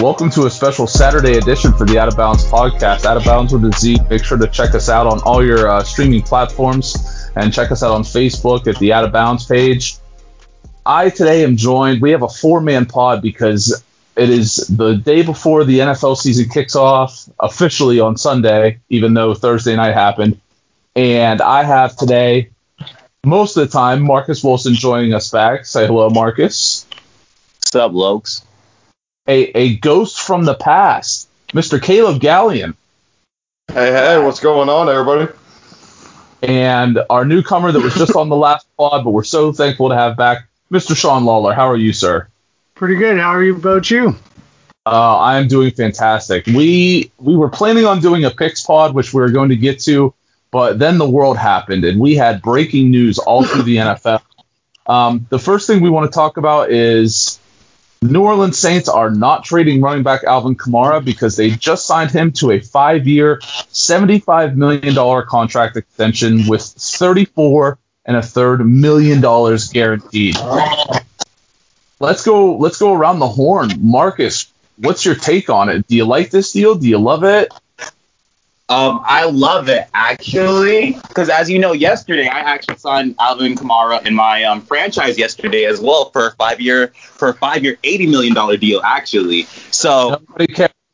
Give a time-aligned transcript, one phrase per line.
[0.00, 3.04] Welcome to a special Saturday edition for the Out of Bounds podcast.
[3.04, 3.98] Out of Bounds with a Z.
[4.08, 7.82] Make sure to check us out on all your uh, streaming platforms and check us
[7.82, 9.96] out on Facebook at the Out of Bounds page.
[10.86, 12.00] I today am joined.
[12.00, 13.82] We have a four man pod because
[14.14, 19.34] it is the day before the NFL season kicks off officially on Sunday, even though
[19.34, 20.40] Thursday night happened.
[20.94, 22.50] And I have today,
[23.24, 25.66] most of the time, Marcus Wilson joining us back.
[25.66, 26.86] Say hello, Marcus.
[27.62, 28.42] What's up, Lokes?
[29.28, 31.80] A, a ghost from the past, Mr.
[31.82, 32.74] Caleb Gallion.
[33.70, 35.30] Hey, hey, what's going on, everybody?
[36.42, 39.94] And our newcomer that was just on the last pod, but we're so thankful to
[39.94, 40.96] have back, Mr.
[40.96, 41.52] Sean Lawler.
[41.52, 42.28] How are you, sir?
[42.74, 43.18] Pretty good.
[43.18, 44.16] How are you about you?
[44.86, 46.46] Uh, I am doing fantastic.
[46.46, 49.80] We we were planning on doing a picks pod, which we were going to get
[49.80, 50.14] to,
[50.50, 54.22] but then the world happened, and we had breaking news all through the NFL.
[54.86, 57.38] Um, the first thing we want to talk about is
[58.00, 62.30] New Orleans Saints are not trading running back Alvin Kamara because they just signed him
[62.32, 70.36] to a five-year, $75 million contract extension with 34 and a third million dollars guaranteed.
[72.00, 72.56] Let's go.
[72.56, 73.70] Let's go around the horn.
[73.80, 75.86] Marcus, what's your take on it?
[75.88, 76.76] Do you like this deal?
[76.76, 77.52] Do you love it?
[78.70, 84.04] Um, I love it actually, because as you know, yesterday I actually signed Alvin Kamara
[84.04, 87.78] in my um, franchise yesterday as well for a five year for a five year
[87.82, 89.44] eighty million dollar deal actually.
[89.70, 90.20] So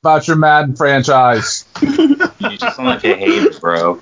[0.04, 1.64] about your Madden franchise.
[1.80, 3.94] you just sound like a hater, bro.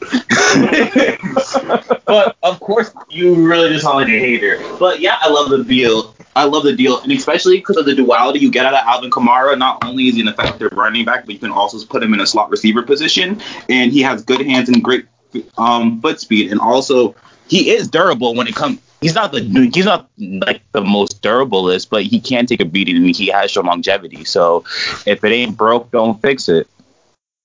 [2.06, 4.59] but of course, you really just sound like a hater.
[4.81, 6.17] But yeah, I love the deal.
[6.34, 9.12] I love the deal, and especially because of the duality you get out of Alvin
[9.12, 9.56] Kamara.
[9.56, 12.20] Not only is he an effective running back, but you can also put him in
[12.20, 15.06] a slot receiver position, and he has good hands and great
[15.56, 17.14] um, foot speed, and also
[17.47, 18.81] he is durable when it comes.
[19.03, 19.41] He's not the
[19.75, 23.53] he's not like the most durablest, but he can take a beating and he has
[23.53, 24.25] some longevity.
[24.25, 24.64] So
[25.05, 26.69] if it ain't broke, don't fix it.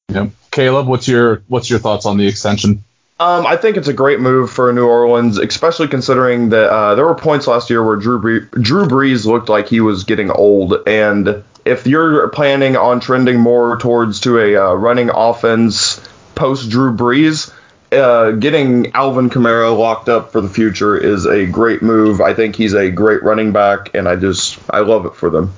[0.10, 0.30] Yep.
[0.52, 2.84] Caleb, what's your what's your thoughts on the extension?
[3.20, 7.06] Um, I think it's a great move for New Orleans, especially considering that uh, there
[7.06, 10.76] were points last year where Drew Bre- Drew Brees looked like he was getting old,
[10.86, 16.00] and if you're planning on trending more towards to a uh, running offense
[16.36, 17.52] post Drew Brees,
[17.92, 22.22] uh, getting Alvin Kamara locked up for the future is a great move.
[22.22, 25.54] I think he's a great running back, and I just I love it for them.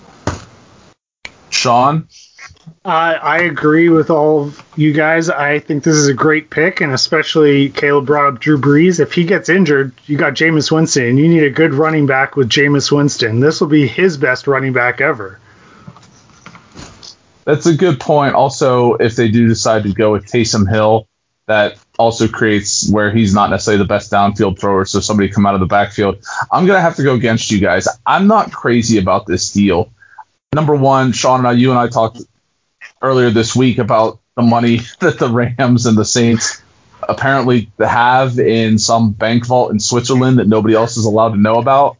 [1.49, 2.07] Sean,
[2.85, 5.29] I, I agree with all of you guys.
[5.29, 8.99] I think this is a great pick, and especially Caleb brought up Drew Brees.
[8.99, 12.35] If he gets injured, you got Jameis Winston, and you need a good running back
[12.35, 13.39] with Jameis Winston.
[13.39, 15.39] This will be his best running back ever.
[17.45, 18.35] That's a good point.
[18.35, 21.08] Also, if they do decide to go with Taysom Hill,
[21.49, 25.55] that also creates where he's not necessarily the best downfield thrower, so somebody come out
[25.55, 26.23] of the backfield.
[26.51, 27.87] I'm gonna have to go against you guys.
[28.05, 29.91] I'm not crazy about this deal.
[30.53, 32.21] Number one, Sean and I, you and I talked
[33.01, 36.61] earlier this week about the money that the Rams and the Saints
[37.01, 41.55] apparently have in some bank vault in Switzerland that nobody else is allowed to know
[41.55, 41.97] about.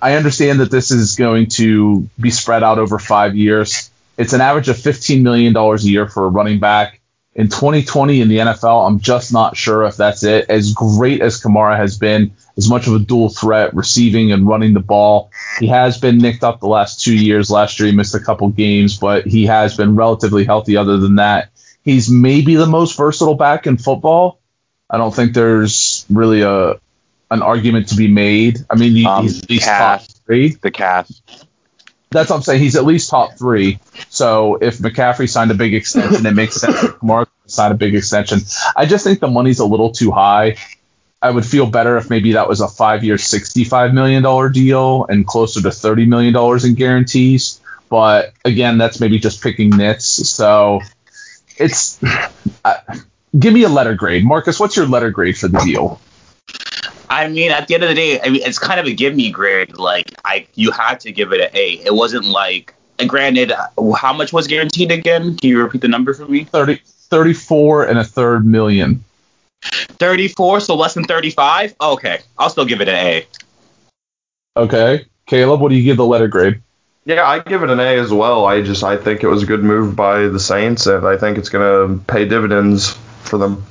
[0.00, 3.90] I understand that this is going to be spread out over five years.
[4.16, 7.00] It's an average of $15 million a year for a running back.
[7.34, 10.48] In 2020 in the NFL, I'm just not sure if that's it.
[10.48, 14.72] As great as Kamara has been, as much of a dual threat receiving and running
[14.72, 17.50] the ball, he has been nicked up the last two years.
[17.50, 21.16] Last year he missed a couple games, but he has been relatively healthy other than
[21.16, 21.50] that.
[21.82, 24.38] He's maybe the most versatile back in football.
[24.88, 26.74] I don't think there's really a
[27.30, 28.58] an argument to be made.
[28.70, 30.06] I mean, he, Um, he's calf.
[30.06, 30.50] top three.
[30.50, 31.10] The calf.
[32.14, 32.62] That's what I'm saying.
[32.62, 33.80] He's at least top three.
[34.08, 36.82] So if McCaffrey signed a big extension, it makes sense.
[36.82, 38.40] If Kamara signed a big extension.
[38.76, 40.56] I just think the money's a little too high.
[41.20, 45.60] I would feel better if maybe that was a five-year, $65 million deal and closer
[45.62, 47.60] to $30 million in guarantees.
[47.88, 50.04] But again, that's maybe just picking nits.
[50.06, 50.80] So
[51.56, 52.00] it's
[52.64, 52.76] uh,
[53.38, 54.60] give me a letter grade, Marcus.
[54.60, 56.00] What's your letter grade for the deal?
[57.10, 59.14] I mean, at the end of the day, I mean, it's kind of a give
[59.14, 59.76] me grade.
[59.76, 61.72] Like, I you had to give it an A.
[61.84, 63.52] It wasn't like, and granted,
[63.96, 65.36] how much was guaranteed again?
[65.36, 66.44] Can you repeat the number for me?
[66.44, 69.04] 30, 34 and a third million.
[69.62, 71.74] 34, so less than 35?
[71.80, 73.26] Okay, I'll still give it an A.
[74.56, 76.60] Okay, Caleb, what do you give the letter grade?
[77.06, 78.46] Yeah, I give it an A as well.
[78.46, 81.38] I just I think it was a good move by the Saints, and I think
[81.38, 82.90] it's gonna pay dividends
[83.22, 83.64] for them.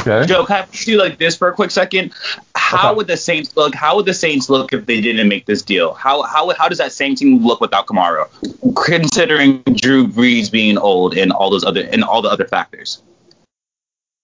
[0.00, 0.26] Okay.
[0.26, 2.12] Joe, can I ask you like this for a quick second?
[2.54, 2.96] How Okay.
[2.96, 3.74] would the Saints look?
[3.74, 5.94] How would the Saints look if they didn't make this deal?
[5.94, 8.28] How how how does that same team look without Kamara,
[8.84, 13.02] considering Drew Brees being old and all those other and all the other factors?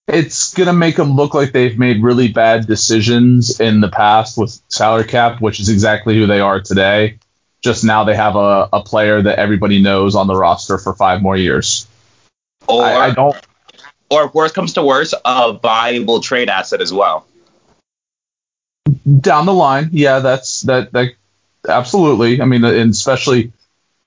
[0.06, 4.37] it's going to make them look like they've made really bad decisions in the past
[4.37, 7.19] with salary cap, which is exactly who they are today.
[7.62, 11.23] Just now they have a, a player that everybody knows on the roster for five
[11.23, 11.87] more years.
[12.69, 13.35] Or I, I don't.
[14.10, 17.26] Or if worse comes to worse, a viable trade asset as well.
[19.20, 21.14] down the line, yeah, that's that that
[21.68, 22.40] absolutely.
[22.40, 23.52] I mean, and especially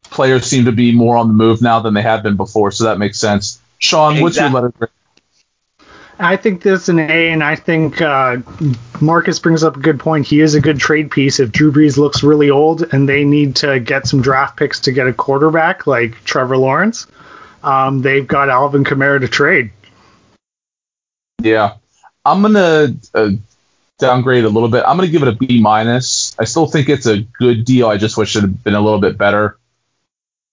[0.03, 2.85] players seem to be more on the move now than they have been before, so
[2.85, 3.59] that makes sense.
[3.79, 4.89] Sean, what's your letter grade?
[6.19, 8.37] I think this is an A, and I think uh,
[8.99, 10.25] Marcus brings up a good point.
[10.25, 11.39] He is a good trade piece.
[11.39, 14.91] If Drew Brees looks really old and they need to get some draft picks to
[14.91, 17.05] get a quarterback like Trevor Lawrence,
[17.63, 19.69] um, they've got Alvin Kamara to trade.
[21.41, 21.75] Yeah,
[22.25, 23.31] I'm gonna uh,
[23.99, 24.83] downgrade a little bit.
[24.87, 26.35] I'm gonna give it a B minus.
[26.39, 27.87] I still think it's a good deal.
[27.87, 29.57] I just wish it had been a little bit better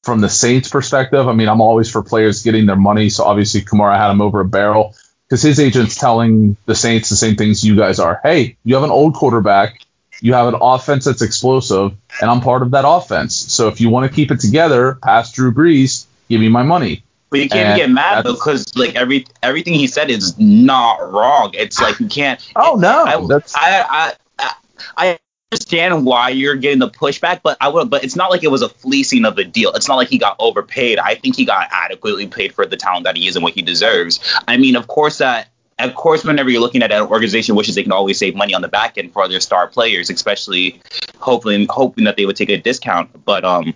[0.03, 1.27] from the Saints' perspective.
[1.27, 4.41] I mean, I'm always for players getting their money, so obviously Kamara had him over
[4.41, 4.95] a barrel
[5.27, 8.21] because his agent's telling the Saints the same things you guys are.
[8.23, 9.81] Hey, you have an old quarterback.
[10.21, 13.35] You have an offense that's explosive, and I'm part of that offense.
[13.35, 17.03] So if you want to keep it together past Drew Brees, give me my money.
[17.35, 21.51] But you can't And get mad because like every everything he said is not wrong.
[21.55, 22.41] It's like you can't.
[22.57, 24.53] Oh, no, I, that's- I, I,
[24.97, 25.19] I
[25.51, 27.91] understand why you're getting the pushback, but I would.
[27.91, 29.73] But it's not like it was a fleecing of the deal.
[29.73, 31.01] It's not like he got overpaid.
[31.01, 33.63] I think he got adequately paid for the talent that he is and what he
[33.63, 34.21] deserves.
[34.47, 35.49] I mean, of course that.
[35.81, 38.63] Of course, whenever you're looking at an organization, wishes they can always save money on
[38.63, 40.81] the back end for their star players, especially
[41.19, 43.25] hoping hoping that they would take a discount.
[43.25, 43.75] But um,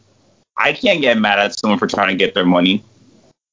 [0.56, 2.84] I can't get mad at someone for trying to get their money.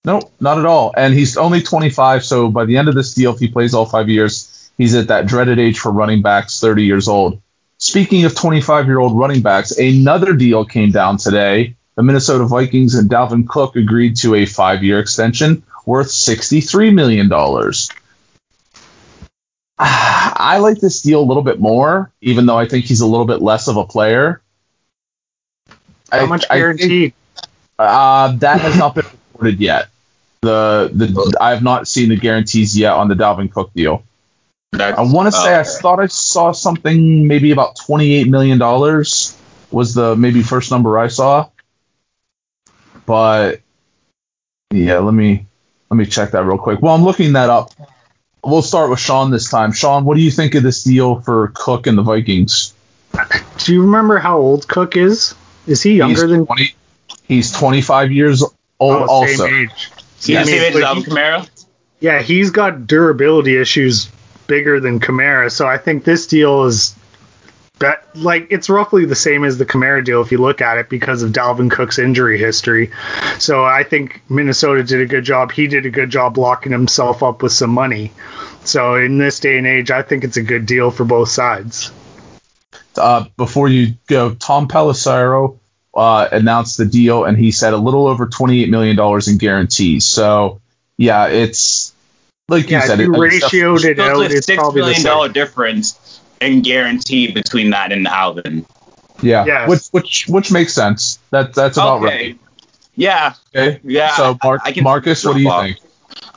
[0.06, 0.94] No, not at all.
[0.96, 3.88] And he's only 25, so by the end of this deal, if he plays all
[3.88, 7.42] five years, he's at that dreaded age for running backs, 30 years old.
[7.80, 11.76] Speaking of 25 year old running backs, another deal came down today.
[11.96, 17.30] The Minnesota Vikings and Dalvin Cook agreed to a five year extension worth $63 million.
[19.78, 23.26] I like this deal a little bit more, even though I think he's a little
[23.26, 24.42] bit less of a player.
[26.12, 27.14] How I- much I think- guaranteed?
[27.78, 29.90] uh, that has not been reported yet.
[30.46, 34.04] The the I have not seen the guarantees yet on the Dalvin Cook deal.
[34.72, 38.28] That's, I want to say I uh, thought I saw something maybe about twenty eight
[38.28, 39.36] million dollars
[39.72, 41.50] was the maybe first number I saw.
[43.08, 43.62] But
[44.72, 45.48] yeah, let me
[45.90, 46.80] let me check that real quick.
[46.80, 47.72] Well, I'm looking that up.
[48.44, 49.72] We'll start with Sean this time.
[49.72, 52.76] Sean, what do you think of this deal for Cook and the Vikings?
[53.58, 55.34] Do you remember how old Cook is?
[55.66, 56.76] Is he younger he's than 20,
[57.24, 58.44] he's 25 years
[58.80, 59.95] old oh, same also.
[60.22, 60.30] Age?
[60.30, 61.50] Yeah, I mean, same age as Alvin he- Kamara.
[62.00, 64.10] Yeah, he's got durability issues
[64.48, 66.96] bigger than Kamara, so I think this deal is
[67.80, 70.88] bet like it's roughly the same as the Kamara deal if you look at it
[70.88, 72.92] because of Dalvin Cook's injury history.
[73.40, 75.52] So I think Minnesota did a good job.
[75.52, 78.12] He did a good job locking himself up with some money.
[78.64, 81.92] So in this day and age, I think it's a good deal for both sides.
[82.98, 85.60] uh, before you go, Tom Pelissero
[85.96, 90.06] uh, announced the deal, and he said a little over $28 million in guarantees.
[90.06, 90.60] So,
[90.98, 91.94] yeah, it's
[92.50, 93.00] like you said.
[93.00, 95.32] you it- it's ratioed it out, it's a it's six probably the million same.
[95.34, 98.66] difference in guarantee between that and Alvin.
[99.22, 99.70] yeah, Yes.
[99.70, 101.18] which which which makes sense.
[101.32, 102.06] That that's about okay.
[102.06, 102.40] right.
[102.98, 103.80] Yeah, Okay.
[103.84, 104.16] yeah.
[104.16, 105.64] So, Mar- I, I Marcus, what do you off.
[105.66, 105.78] think?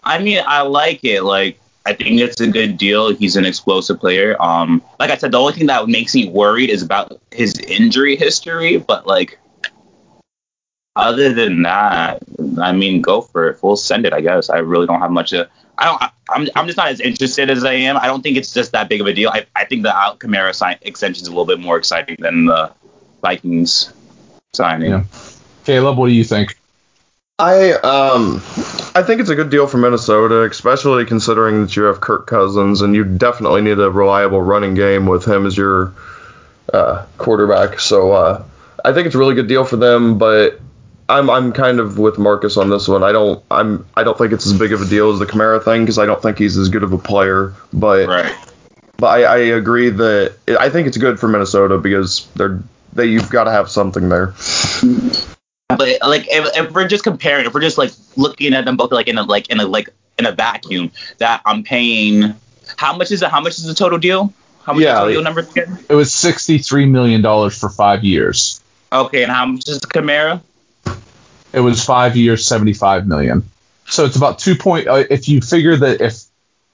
[0.03, 1.23] I mean, I like it.
[1.23, 3.15] Like, I think it's a good deal.
[3.15, 4.41] He's an explosive player.
[4.43, 8.17] Um, like I said, the only thing that makes me worried is about his injury
[8.17, 8.77] history.
[8.79, 9.39] But like,
[10.99, 12.23] other than that,
[12.61, 13.63] I mean, go for it.
[13.63, 14.13] We'll send it.
[14.13, 14.51] I guess.
[14.51, 15.49] I really don't have much to.
[15.79, 16.03] I don't.
[16.03, 16.49] I, I'm.
[16.57, 17.97] I'm just not as interested as I am.
[17.97, 19.31] I don't think it's just that big of a deal.
[19.31, 19.47] I.
[19.55, 22.73] I think the Out Kamara sign extension is a little bit more exciting than the
[23.23, 23.93] Vikings
[24.53, 24.91] signing.
[24.91, 25.05] Yeah.
[25.65, 26.57] Caleb, what do you think?
[27.41, 28.43] I um
[28.97, 32.81] I think it's a good deal for Minnesota, especially considering that you have Kirk Cousins
[32.81, 35.93] and you definitely need a reliable running game with him as your
[36.73, 37.79] uh, quarterback.
[37.79, 38.45] So uh,
[38.85, 40.61] I think it's a really good deal for them, but
[41.09, 43.03] I'm I'm kind of with Marcus on this one.
[43.03, 45.63] I don't I'm I don't think it's as big of a deal as the Kamara
[45.63, 47.55] thing because I don't think he's as good of a player.
[47.73, 48.35] But Right.
[48.99, 52.61] but I, I agree that I think it's good for Minnesota because they're
[52.93, 54.35] they you've got to have something there.
[55.69, 58.91] But like, if, if we're just comparing, if we're just like looking at them both
[58.91, 62.35] like in a like in a like in a vacuum, that I'm paying.
[62.77, 63.31] How much is it?
[63.31, 64.33] How much is the total deal?
[64.65, 65.41] How much Yeah, is the total like- deal number
[65.73, 65.85] again?
[65.89, 68.61] It was $63 million for five years.
[68.93, 70.41] Okay, and how much is the Kamara?
[71.53, 73.45] It was five years, 75 million.
[73.87, 74.87] So it's about two point.
[74.87, 76.23] Uh, if you figure that if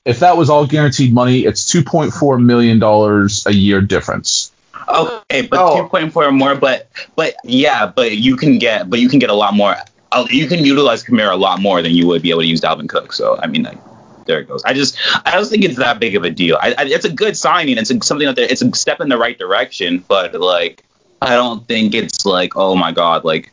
[0.05, 4.53] if that was all guaranteed money, it's $2.4 million a year difference.
[4.87, 5.83] Okay, but Oh.
[5.83, 6.55] two point four or more.
[6.55, 9.77] But but yeah, but you can get but you can get a lot more.
[10.13, 12.61] uh, You can utilize Kamara a lot more than you would be able to use
[12.61, 13.13] Dalvin Cook.
[13.13, 13.79] So I mean, like,
[14.27, 14.63] there it goes.
[14.65, 16.59] I just I don't think it's that big of a deal.
[16.61, 17.79] I, I, it's a good signing.
[17.79, 20.05] It's a, something that it's a step in the right direction.
[20.07, 20.83] But like.
[21.23, 23.51] I don't think it's like, oh my god, like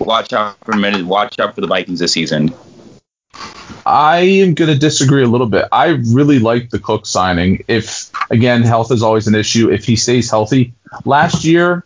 [0.00, 2.54] watch out for minute, watch out for the Vikings this season.
[3.84, 5.66] I am going to disagree a little bit.
[5.70, 7.64] I really like the Cook signing.
[7.68, 9.70] If again, health is always an issue.
[9.70, 10.74] If he stays healthy,
[11.04, 11.84] last year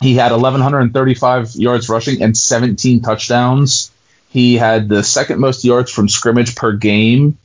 [0.00, 3.90] he had 1135 yards rushing and 17 touchdowns.
[4.30, 7.38] He had the second most yards from scrimmage per game,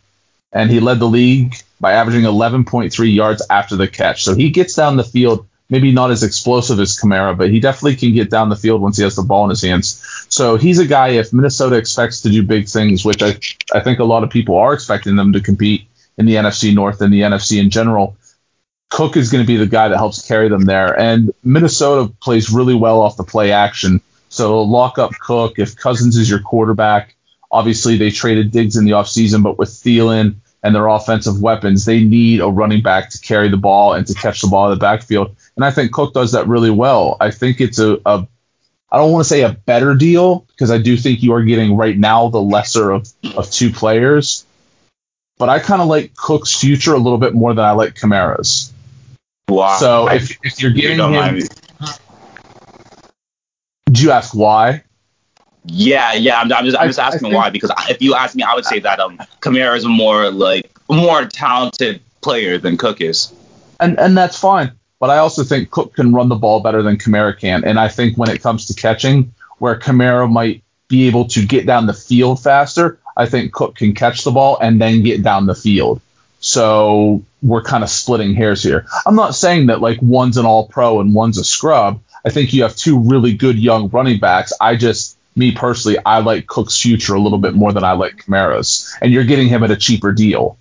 [0.53, 4.23] and he led the league by averaging 11.3 yards after the catch.
[4.23, 7.95] So he gets down the field maybe not as explosive as Kamara, but he definitely
[7.95, 10.01] can get down the field once he has the ball in his hands.
[10.29, 13.37] So he's a guy, if Minnesota expects to do big things, which I,
[13.73, 17.01] I think a lot of people are expecting them to compete in the NFC North
[17.01, 18.15] and the NFC in general,
[18.89, 20.97] Cook is going to be the guy that helps carry them there.
[20.97, 24.01] And Minnesota plays really well off the play action.
[24.29, 25.59] So lock up Cook.
[25.59, 27.15] If Cousins is your quarterback,
[27.51, 32.03] obviously they traded Diggs in the offseason, but with Thielen and their offensive weapons, they
[32.03, 34.81] need a running back to carry the ball and to catch the ball in the
[34.81, 35.35] backfield.
[35.57, 37.17] And I think Cook does that really well.
[37.19, 38.27] I think it's a, a
[38.91, 41.75] I don't want to say a better deal because I do think you are getting
[41.75, 44.45] right now the lesser of, of two players.
[45.39, 48.71] But I kind of like Cook's future a little bit more than I like Kamara's.
[49.49, 49.77] Wow.
[49.77, 51.41] So if, if you're getting You him,
[53.87, 54.83] did you ask why?
[55.65, 56.39] Yeah, yeah.
[56.39, 58.65] I'm, I'm just, I'm just I asking why because if you ask me, I would
[58.65, 63.33] say that um, Kamara is a more like more talented player than Cook is.
[63.79, 64.71] and and that's fine.
[64.99, 67.87] But I also think Cook can run the ball better than Kamara can, and I
[67.87, 71.93] think when it comes to catching, where Kamara might be able to get down the
[71.93, 76.01] field faster, I think Cook can catch the ball and then get down the field.
[76.39, 78.85] So we're kind of splitting hairs here.
[79.05, 82.01] I'm not saying that like one's an all pro and one's a scrub.
[82.25, 84.53] I think you have two really good young running backs.
[84.59, 88.25] I just, me personally, I like Cook's future a little bit more than I like
[88.25, 90.57] Kamara's, and you're getting him at a cheaper deal.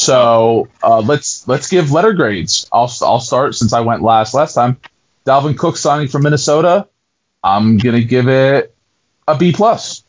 [0.00, 2.66] So uh, let's let's give letter grades.
[2.72, 4.78] I'll I'll start since I went last last time.
[5.26, 6.88] Dalvin Cook signing from Minnesota.
[7.44, 8.74] I'm gonna give it
[9.28, 10.02] a B plus.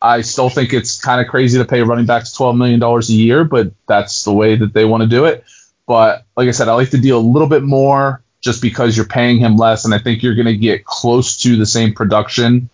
[0.00, 3.12] I still think it's kind of crazy to pay running backs twelve million dollars a
[3.12, 5.44] year, but that's the way that they want to do it.
[5.86, 9.04] But like I said, I like the deal a little bit more just because you're
[9.04, 12.70] paying him less, and I think you're gonna get close to the same production.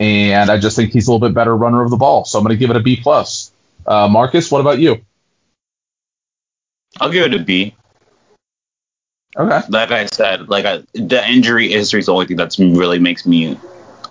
[0.00, 2.44] And I just think he's a little bit better runner of the ball, so I'm
[2.44, 3.52] gonna give it a B plus.
[3.86, 5.04] Uh, Marcus, what about you?
[7.00, 7.74] I'll give it a B.
[9.36, 9.60] Okay.
[9.68, 13.26] Like I said, like I, the injury history is the only thing that's really makes
[13.26, 13.58] me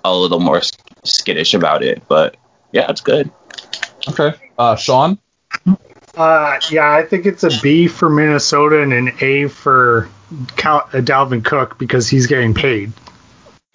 [0.04, 0.60] a little more
[1.04, 2.02] skittish about it.
[2.08, 2.36] But
[2.72, 3.30] yeah, it's good.
[4.08, 4.34] Okay.
[4.58, 5.18] Uh, Sean?
[6.16, 10.08] Uh, yeah, I think it's a B for Minnesota and an A for
[10.56, 12.92] Cal- uh, Dalvin Cook because he's getting paid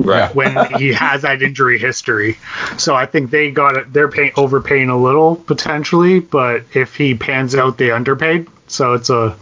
[0.01, 0.33] Right.
[0.33, 2.37] when he has that injury history.
[2.77, 3.91] So I think they got it.
[3.91, 8.47] They're paying overpaying a little potentially, but if he pans out, they underpaid.
[8.69, 9.35] So it's a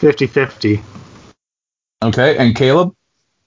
[0.00, 0.82] 50-50.
[2.02, 2.36] Okay.
[2.36, 2.94] And Caleb?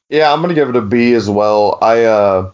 [0.10, 1.78] Yeah, I'm gonna give it a B as well.
[1.82, 2.52] I uh,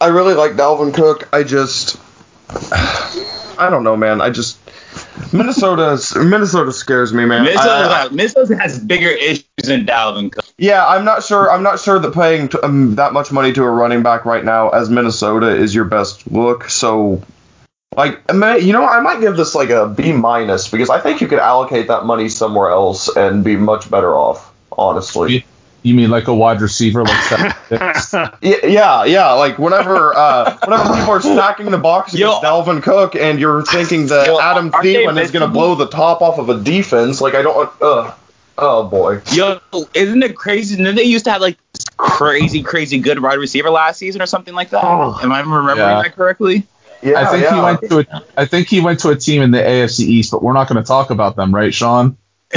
[0.00, 1.28] I really like Dalvin Cook.
[1.34, 1.98] I just,
[2.48, 4.22] I don't know, man.
[4.22, 4.58] I just
[5.34, 7.44] Minnesota Minnesota scares me, man.
[7.44, 10.46] Minnesota, I- has, Minnesota has bigger issues than Dalvin Cook.
[10.56, 11.50] yeah, I'm not sure.
[11.50, 14.44] I'm not sure that paying t- um, that much money to a running back right
[14.44, 16.70] now as Minnesota is your best look.
[16.70, 17.22] So,
[17.96, 21.28] like, you know, I might give this like a B minus because I think you
[21.28, 24.52] could allocate that money somewhere else and be much better off.
[24.72, 25.44] Honestly.
[25.82, 27.56] You mean like a wide receiver like that?
[28.42, 29.32] Yeah, yeah, yeah.
[29.32, 32.28] Like whenever, uh, whenever people are stacking the box Yo.
[32.38, 35.74] against Dalvin Cook, and you're thinking that Yo, Adam aren't Thielen is going to blow
[35.74, 37.70] the top off of a defense, like I don't.
[37.80, 38.12] Uh,
[38.58, 39.20] oh boy.
[39.32, 39.60] Yo,
[39.94, 40.76] isn't it crazy?
[40.76, 44.26] Didn't they used to have like this crazy, crazy good wide receiver last season or
[44.26, 44.84] something like that?
[44.84, 45.18] Oh.
[45.22, 46.02] Am I remembering Yeah.
[46.02, 46.66] that correctly?
[47.02, 47.54] Yeah, I think yeah.
[47.54, 50.32] he went to a, I think he went to a team in the AFC East,
[50.32, 52.16] but we're not going to talk about them, right, Sean?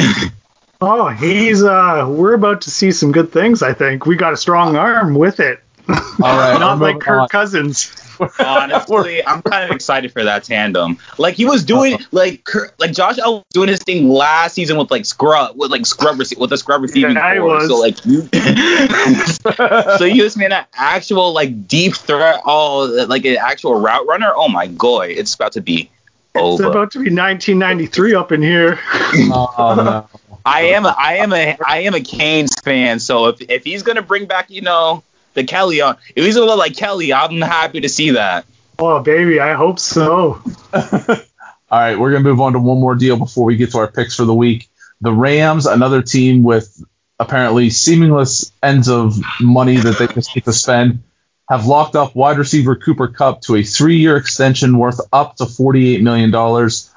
[0.84, 4.08] Oh, he's uh we're about to see some good things, I think.
[4.08, 5.64] We got a strong arm with it.
[5.90, 6.60] All right.
[6.60, 7.28] Not we're like moving Kirk on.
[7.30, 7.96] Cousins.
[8.40, 11.00] Honestly, I'm kind of excited for that tandem.
[11.18, 12.06] Like he was doing, uh-huh.
[12.12, 15.72] like Kir- like Josh Allen was doing his thing last season with like scrub, with
[15.72, 17.48] like scrub rece- with the scrub receiving Yeah, he core.
[17.56, 17.68] was.
[17.68, 18.22] So like you,
[19.98, 24.32] so you just made an actual like deep threat, all like an actual route runner.
[24.36, 25.90] Oh my god, it's about to be
[26.36, 28.80] It's about to be 1993 up in here.
[28.88, 30.08] Oh, no.
[30.46, 33.84] I am a, I am a I am a Canes fan, so if if he's
[33.84, 37.42] gonna bring back you know the Kelly on, if he's gonna look like Kelly, I'm
[37.42, 38.46] happy to see that.
[38.80, 40.42] Oh, baby, I hope so.
[40.74, 43.78] All right, we're going to move on to one more deal before we get to
[43.78, 44.70] our picks for the week.
[45.02, 46.84] The Rams, another team with
[47.20, 51.04] apparently seamless ends of money that they just get to spend,
[51.48, 56.02] have locked up wide receiver Cooper Kupp to a three-year extension worth up to $48
[56.02, 56.34] million.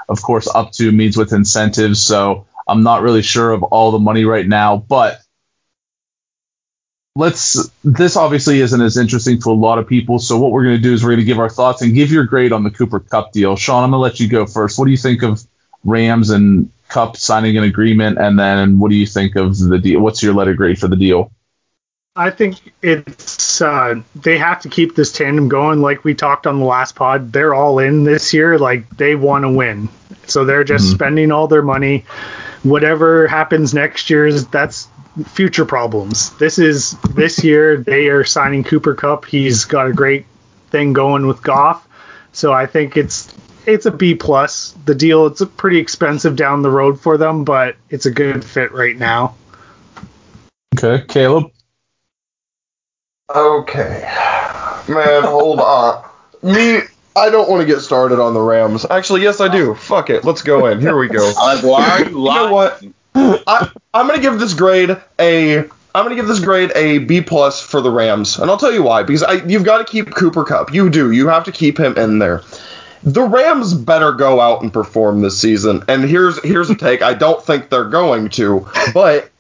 [0.09, 2.01] Of course, up to means with incentives.
[2.01, 5.21] So I'm not really sure of all the money right now, but
[7.17, 10.75] let's this obviously isn't as interesting to a lot of people so what we're going
[10.75, 12.71] to do is we're going to give our thoughts and give your grade on the
[12.71, 15.23] cooper kupp deal sean i'm going to let you go first what do you think
[15.23, 15.41] of
[15.85, 20.01] rams and kupp signing an agreement and then what do you think of the deal
[20.01, 21.31] what's your letter grade for the deal
[22.17, 25.81] I think it's uh, they have to keep this tandem going.
[25.81, 28.57] Like we talked on the last pod, they're all in this year.
[28.57, 29.89] Like they want to win,
[30.29, 30.95] so they're just mm-hmm.
[30.95, 32.05] spending all their money.
[32.63, 34.87] Whatever happens next year, that's
[35.27, 36.37] future problems.
[36.39, 39.25] This is this year they are signing Cooper Kupp.
[39.25, 40.27] He's got a great
[40.71, 41.87] thing going with Goff,
[42.33, 43.33] so I think it's
[43.67, 44.73] it's a B plus.
[44.85, 48.73] The deal it's pretty expensive down the road for them, but it's a good fit
[48.73, 49.37] right now.
[50.77, 51.51] Okay, Caleb.
[53.35, 54.03] Okay.
[54.89, 56.05] Man, hold on.
[56.43, 56.81] Me,
[57.17, 58.85] I don't want to get started on the Rams.
[58.91, 59.75] Actually, yes, I do.
[59.75, 60.25] Fuck it.
[60.25, 60.81] Let's go in.
[60.81, 61.33] Here we go.
[61.37, 62.43] like, why are you lying?
[62.43, 62.83] You know what?
[63.15, 65.59] I, I'm gonna give this grade a.
[65.59, 68.83] I'm gonna give this grade a B plus for the Rams, and I'll tell you
[68.83, 69.03] why.
[69.03, 70.75] Because I, you've got to keep Cooper Kupp.
[70.75, 71.13] You do.
[71.13, 72.43] You have to keep him in there.
[73.05, 75.85] The Rams better go out and perform this season.
[75.89, 77.03] And here's here's a take.
[77.03, 79.31] I don't think they're going to, but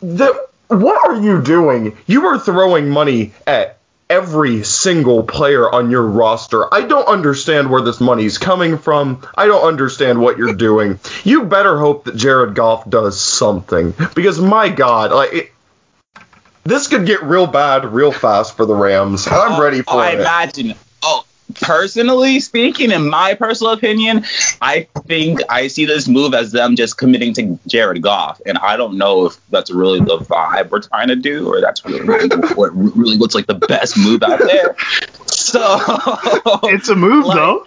[0.00, 1.96] the what are you doing?
[2.06, 6.72] You are throwing money at every single player on your roster.
[6.72, 9.26] I don't understand where this money's coming from.
[9.34, 10.98] I don't understand what you're doing.
[11.24, 15.52] You better hope that Jared Goff does something because my God, like it,
[16.64, 19.26] this could get real bad real fast for the Rams.
[19.26, 20.18] I'm oh, ready for I it.
[20.18, 20.74] I imagine
[21.60, 24.24] personally speaking, in my personal opinion,
[24.60, 28.76] I think I see this move as them just committing to Jared Goff, and I
[28.76, 32.70] don't know if that's really the vibe we're trying to do, or that's really what
[32.74, 34.76] really looks like the best move out there.
[35.26, 35.78] So
[36.64, 37.66] it's a move, like, though.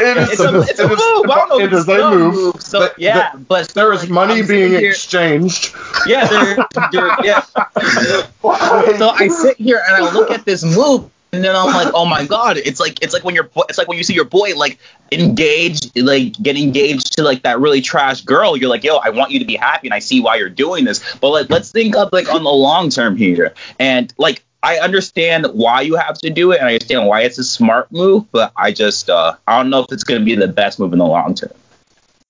[0.00, 1.30] It's, a, it's a move.
[1.30, 2.34] I don't know it is a move.
[2.34, 2.62] move.
[2.62, 5.74] So but, yeah, the, but there is like, money being here, exchanged.
[6.06, 6.56] Yeah, there,
[6.92, 7.40] there, yeah.
[7.42, 12.06] so I sit here and I look at this move and then I'm like, oh
[12.06, 14.54] my god, it's like it's like when you're it's like when you see your boy
[14.56, 14.78] like
[15.12, 18.56] engaged, like get engaged to like that really trash girl.
[18.56, 20.84] You're like, yo, I want you to be happy, and I see why you're doing
[20.84, 21.16] this.
[21.16, 25.46] But like, let's think of like on the long term here, and like I understand
[25.52, 28.52] why you have to do it, and I understand why it's a smart move, but
[28.56, 30.98] I just uh, I don't know if it's going to be the best move in
[30.98, 31.52] the long term.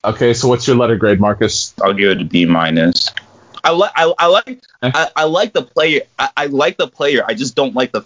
[0.05, 1.75] Okay, so what's your letter grade, Marcus?
[1.83, 3.11] I'll give it a B minus.
[3.65, 6.03] I like I, I like I, I, like the player.
[6.19, 7.25] I, I like the player.
[7.27, 8.03] I just don't like the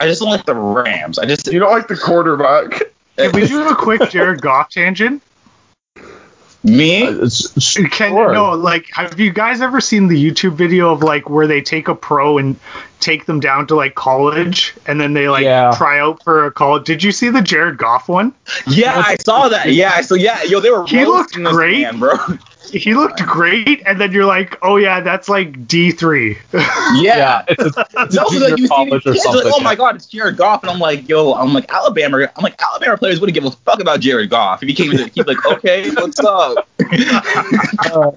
[0.00, 1.18] I just don't like the Rams.
[1.18, 2.82] I just you don't like the quarterback.
[3.16, 5.22] Can we do a quick Jared Goff tangent?
[6.64, 7.06] Me?
[7.06, 7.28] Uh,
[7.90, 8.32] Can sure.
[8.32, 11.88] no, like have you guys ever seen the YouTube video of like where they take
[11.88, 12.56] a pro and
[13.00, 15.72] take them down to like college and then they like yeah.
[15.76, 16.84] try out for a college?
[16.84, 18.34] Did you see the Jared Goff one?
[18.66, 19.72] Yeah, I saw that.
[19.72, 22.16] Yeah, so yeah, yo, they were he looked great, man, bro
[22.70, 26.38] he looked great, and then you're like, oh yeah, that's like D three.
[26.52, 29.44] yeah, yeah, it's a, it's a no, like, you college see, or something.
[29.44, 32.28] Like, oh my god, it's Jared Goff, and I'm like, yo, I'm like Alabama.
[32.36, 34.98] I'm like Alabama players wouldn't give a fuck about Jared Goff if he came in.
[34.98, 36.68] He'd be like, okay, what's up?
[37.92, 38.10] uh,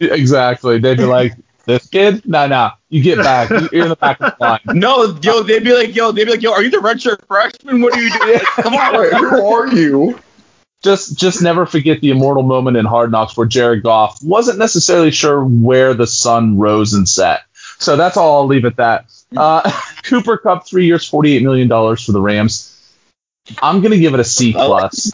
[0.00, 0.78] exactly.
[0.78, 1.32] They'd be like,
[1.66, 2.26] this kid?
[2.26, 2.70] No, no.
[2.90, 3.50] You get back.
[3.72, 4.60] You're in the back of the line.
[4.66, 7.80] No, yo, they'd be like, yo, they'd be like, yo, are you the redshirt freshman?
[7.80, 8.38] What are you doing?
[8.56, 10.18] Come on, who are you?
[10.84, 15.10] Just just never forget the immortal moment in Hard Knocks where Jared Goff wasn't necessarily
[15.10, 17.40] sure where the sun rose and set.
[17.78, 19.06] So that's all I'll leave at that.
[19.34, 19.68] Uh,
[20.04, 22.70] Cooper Kupp, three years, forty-eight million dollars for the Rams.
[23.62, 25.10] I'm gonna give it a C plus.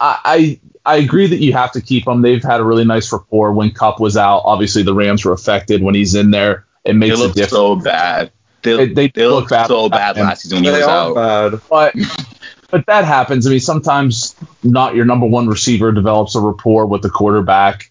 [0.00, 2.22] I, I I agree that you have to keep them.
[2.22, 4.42] They've had a really nice rapport when Kupp was out.
[4.44, 6.66] Obviously, the Rams were affected when he's in there.
[6.84, 7.50] It makes they look a difference.
[7.50, 8.32] so bad.
[8.62, 11.14] They, they, they, they look, look bad so bad last season when he was out.
[11.14, 11.60] Bad.
[11.68, 11.94] But
[12.70, 13.46] but that happens.
[13.46, 17.90] I mean, sometimes not your number one receiver develops a rapport with the quarterback.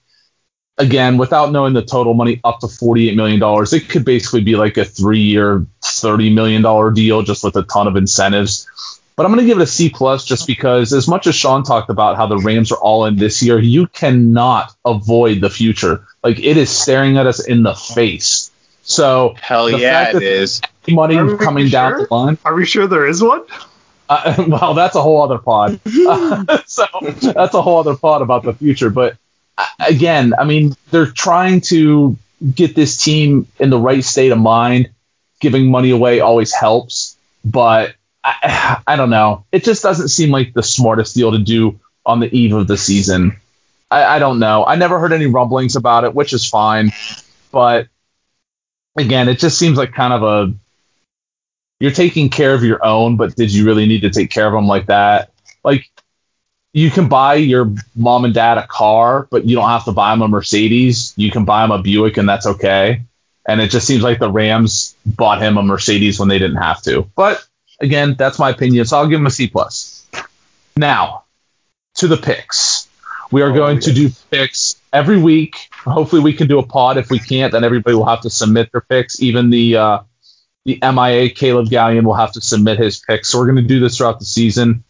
[0.78, 4.78] Again, without knowing the total money up to $48 million, it could basically be like
[4.78, 8.68] a three year, $30 million deal just with a ton of incentives.
[9.18, 11.64] But I'm going to give it a C plus just because, as much as Sean
[11.64, 16.08] talked about how the Rams are all in this year, you cannot avoid the future.
[16.24, 18.50] Like it is staring at us in the face.
[18.84, 20.62] So hell yeah, it is.
[20.88, 22.08] Money coming down sure?
[22.08, 22.38] the line.
[22.46, 23.44] Are we sure there is one?
[24.10, 25.80] Uh, well, that's a whole other pod.
[25.86, 28.90] Uh, so that's a whole other pod about the future.
[28.90, 29.18] But
[29.58, 32.18] uh, again, I mean, they're trying to
[32.54, 34.90] get this team in the right state of mind.
[35.40, 39.46] Giving money away always helps, but I, I don't know.
[39.54, 42.76] It just doesn't seem like the smartest deal to do on the eve of the
[42.76, 43.38] season.
[43.92, 44.66] I, I don't know.
[44.66, 46.92] I never heard any rumblings about it, which is fine.
[47.52, 47.88] But
[48.98, 50.54] again, it just seems like kind of a
[51.80, 54.54] you're taking care of your own, but did you really need to take care of
[54.54, 55.32] them like that?
[55.64, 55.90] Like,
[56.74, 60.12] you can buy your mom and dad a car, but you don't have to buy
[60.12, 61.14] them a Mercedes.
[61.16, 63.04] You can buy them a Buick, and that's okay.
[63.48, 66.82] And it just seems like the Rams bought him a Mercedes when they didn't have
[66.84, 67.10] to.
[67.16, 67.44] But
[67.80, 70.08] again, that's my opinion, so I'll give him a C plus.
[70.78, 71.24] Now,
[71.96, 72.88] to the picks.
[73.32, 75.70] We are Oh, going to do picks every week.
[75.74, 76.98] Hopefully, we can do a pod.
[76.98, 79.22] If we can't, then everybody will have to submit their picks.
[79.22, 80.00] Even the uh,
[80.66, 83.30] the MIA Caleb Gallion will have to submit his picks.
[83.30, 84.84] So we're going to do this throughout the season.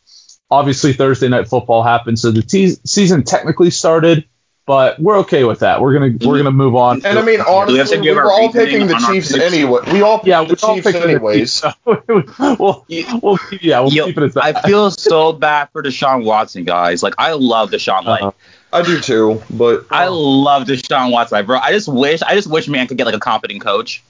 [0.52, 4.26] Obviously, Thursday night football happened, so the te- season technically started,
[4.66, 5.80] but we're okay with that.
[5.80, 7.06] We're gonna we're gonna move on.
[7.06, 8.96] And I mean, we have to honestly, we give our were all reasoning picking the
[9.08, 9.44] Chiefs picks?
[9.44, 9.82] anyway.
[9.94, 11.62] We all picked yeah, the we're all Chiefs picking the anyways.
[11.62, 12.86] Chiefs, so we'll,
[13.22, 17.04] we'll, yeah, we'll Yo, keep it as I feel so bad for Deshaun Watson, guys.
[17.04, 18.06] Like I love Deshaun.
[18.06, 18.32] Like Uh,
[18.74, 21.60] I do too, but I love Deshaun Watson, bro.
[21.60, 24.04] I just wish, I just wish man could get like a competent coach.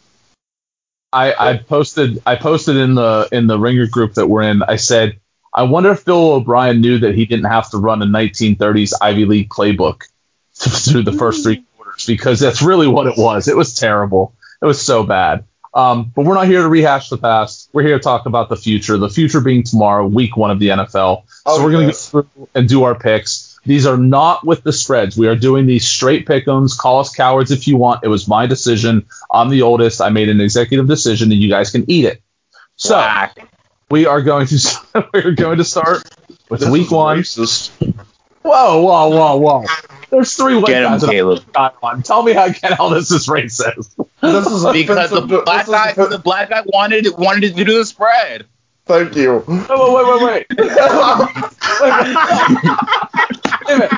[1.11, 4.61] I, I posted I posted in the in the ringer group that we're in.
[4.63, 5.19] I said
[5.53, 9.25] I wonder if Bill O'Brien knew that he didn't have to run a 1930s Ivy
[9.25, 10.03] League playbook
[10.53, 13.47] through the first three quarters because that's really what it was.
[13.47, 14.35] It was terrible.
[14.61, 15.45] It was so bad.
[15.73, 17.69] Um, but we're not here to rehash the past.
[17.73, 18.97] We're here to talk about the future.
[18.97, 21.23] The future being tomorrow, week one of the NFL.
[21.23, 23.48] So Oh, we're going to go through and do our picks.
[23.65, 25.17] These are not with the spreads.
[25.17, 26.77] We are doing these straight pick'ems.
[26.77, 28.03] Call us cowards if you want.
[28.03, 29.05] It was my decision.
[29.31, 30.01] I'm the oldest.
[30.01, 32.21] I made an executive decision, and you guys can eat it.
[32.77, 33.37] So Whack.
[33.91, 36.03] we are going to we're going to start
[36.49, 37.17] with this week is one.
[37.19, 37.71] racist.
[38.41, 39.65] Whoa, whoa, whoa, whoa!
[40.09, 41.43] There's three white Get him, guys that Caleb.
[41.83, 42.01] On.
[42.01, 43.95] Tell me how get how this is racist.
[44.21, 47.77] This is Because the black this guy, is the black guy wanted wanted to do
[47.77, 48.45] the spread.
[48.89, 49.43] Thank you.
[49.47, 50.45] Wait, wait, wait, wait, wait.
[50.49, 50.59] wait,
[51.81, 51.93] wait.
[53.67, 53.91] Wait a minute.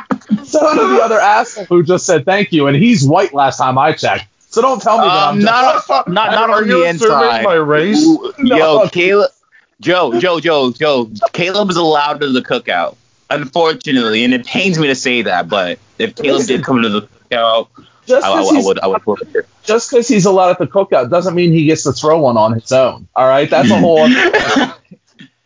[0.46, 3.94] So the other asshole who just said thank you, and he's white last time I
[3.94, 4.26] checked.
[4.50, 7.44] So don't tell me that I'm Um, not not not Are on you the inside.
[7.46, 8.04] my race?
[8.38, 8.58] No.
[8.58, 9.32] Yo, Caleb,
[9.80, 11.10] Joe, Joe, Joe, Joe.
[11.32, 12.98] Caleb is allowed to the cookout.
[13.30, 17.02] Unfortunately, and it pains me to say that, but if Caleb did come to the
[17.32, 17.70] cookout,
[18.06, 20.52] just I, I, because I he's, would I would work with just 'cause he's allowed
[20.52, 23.08] at the cookout doesn't mean he gets to throw one on his own.
[23.16, 24.00] All right, that's a whole.
[24.00, 24.16] Other,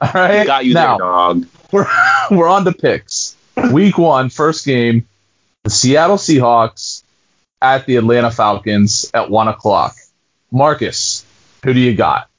[0.02, 1.46] all right, Got you now there, dog.
[1.72, 1.88] we're
[2.32, 3.36] we're on the picks.
[3.72, 5.08] Week one, first game,
[5.64, 7.04] the Seattle Seahawks
[7.62, 9.96] at the Atlanta Falcons at one o'clock.
[10.52, 11.26] Marcus,
[11.64, 12.30] who do you got?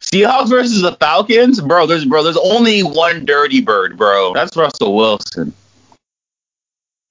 [0.00, 1.86] Seahawks versus the Falcons, bro.
[1.86, 2.22] There's bro.
[2.22, 4.32] There's only one dirty bird, bro.
[4.34, 5.52] That's Russell Wilson.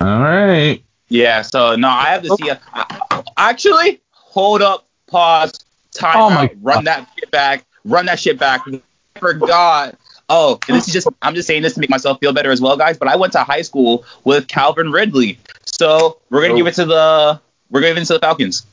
[0.02, 0.84] All right.
[1.10, 1.42] Yeah.
[1.42, 3.26] So no, I have the Seahawks.
[3.38, 5.54] Actually, hold up, pause,
[5.94, 8.62] time Oh my out, run that shit back, run that shit back.
[8.68, 9.96] I forgot.
[10.30, 12.60] Oh, and this is just I'm just saying this to make myself feel better as
[12.60, 12.98] well, guys.
[12.98, 16.58] But I went to high school with Calvin Ridley, so we're gonna Oh.
[16.58, 17.40] give it to the
[17.70, 18.66] we're gonna give it to the Falcons.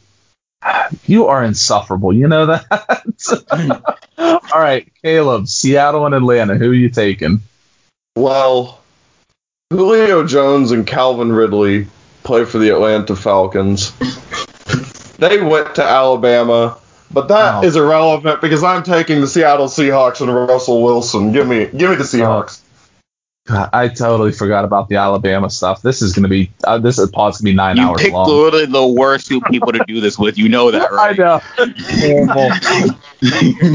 [1.06, 2.12] You are insufferable.
[2.12, 3.84] You know that?
[4.52, 6.56] All right, Caleb, Seattle and Atlanta.
[6.56, 7.42] Who are you taking?
[8.16, 8.80] Well,
[9.70, 11.86] Julio Jones and Calvin Ridley
[12.24, 13.92] play for the Atlanta Falcons.
[15.18, 16.78] They went to Alabama,
[17.12, 17.66] but that Oh.
[17.66, 21.30] is irrelevant because I'm taking the Seattle Seahawks and Russell Wilson.
[21.32, 22.60] Give me, give me the Seahawks.
[23.46, 25.82] God, I totally forgot about the Alabama stuff.
[25.82, 28.00] This is going to be uh, this is pod's going to be nine You hours
[28.00, 28.26] picked long.
[28.30, 30.38] literally the worst two people to do this with.
[30.38, 31.18] You know that, I right?
[31.18, 31.40] know.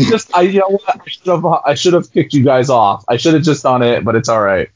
[0.09, 0.83] Just I you know what?
[0.89, 3.05] I should have I should have kicked you guys off.
[3.07, 4.69] I should have just done it, but it's all right.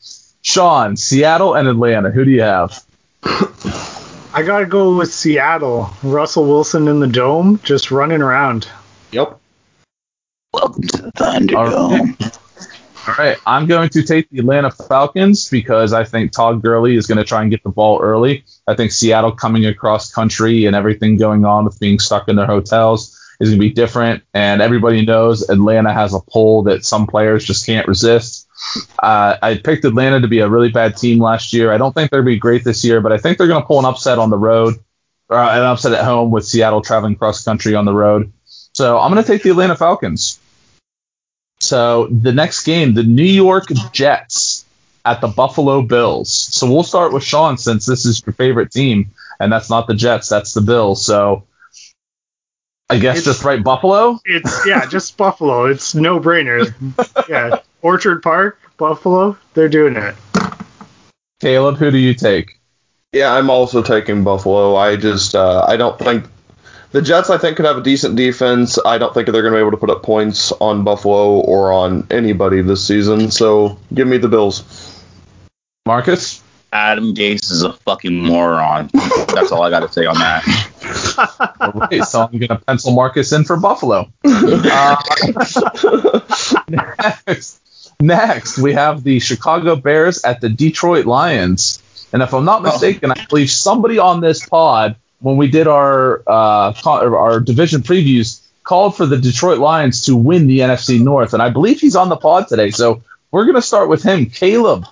[0.44, 2.12] Sean, Seattle and Atlanta.
[2.12, 2.84] Who do you have?
[4.34, 5.90] I gotta go with Seattle.
[6.04, 8.68] Russell Wilson in the dome, just running around.
[9.12, 9.40] Yep.
[10.54, 11.56] Welcome to the Thunderdome.
[11.56, 12.40] All right.
[13.06, 17.06] All right, I'm going to take the Atlanta Falcons because I think Todd Gurley is
[17.06, 18.46] going to try and get the ball early.
[18.66, 22.46] I think Seattle coming across country and everything going on with being stuck in their
[22.46, 24.24] hotels is going to be different.
[24.34, 28.48] And everybody knows Atlanta has a pull that some players just can't resist.
[29.00, 31.72] Uh, I picked Atlanta to be a really bad team last year.
[31.72, 33.62] I don't think they're going to be great this year, but I think they're going
[33.62, 34.76] to pull an upset on the road
[35.30, 38.32] or an upset at home with Seattle traveling cross country on the road.
[38.74, 40.40] So I'm going to take the Atlanta Falcons.
[41.60, 44.66] So the next game, the New York Jets
[45.06, 46.32] at the Buffalo Bills.
[46.32, 49.94] So we'll start with Sean since this is your favorite team, and that's not the
[49.96, 51.06] Jets, that's the Bills.
[51.06, 51.44] So
[52.90, 54.20] I guess It's- just right Buffalo.
[54.26, 55.66] It's yeah, just Buffalo.
[55.66, 56.74] It's no brainer.
[57.30, 59.38] Yeah, Orchard Park, Buffalo.
[59.54, 60.16] They're doing it.
[61.40, 62.60] Caleb, who do you take?
[63.12, 64.76] Yeah, I'm also taking Buffalo.
[64.76, 66.26] I just, uh, I don't think
[66.94, 67.30] the Jets.
[67.30, 68.80] I think could have a decent defense.
[68.84, 71.74] I don't think they're going to be able to put up points on Buffalo or
[71.74, 73.30] on anybody this season.
[73.30, 74.64] So give me the Bills.
[75.86, 76.42] Marcus?
[76.72, 78.90] Adam Gase is a fucking moron.
[78.94, 81.54] That's all I got to say on that.
[81.60, 84.12] All right, so I'm going to pencil Marcus in for Buffalo.
[84.26, 84.96] Uh,
[87.28, 87.62] next,
[88.02, 91.82] Next, we have the Chicago Bears at the Detroit Lions.
[92.12, 96.22] And if I'm not mistaken, I believe somebody on this pod, when we did our
[96.28, 101.34] uh, our division previews, called for the Detroit Lions to win the NFC North.
[101.34, 102.72] And I believe he's on the pod today.
[102.72, 103.02] So
[103.32, 104.28] we're going to start with him.
[104.28, 104.86] Caleb,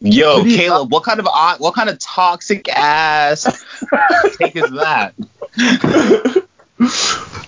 [0.00, 1.26] Yo, Caleb, what kind of
[1.58, 3.44] what kind of toxic ass
[4.38, 5.14] take is that?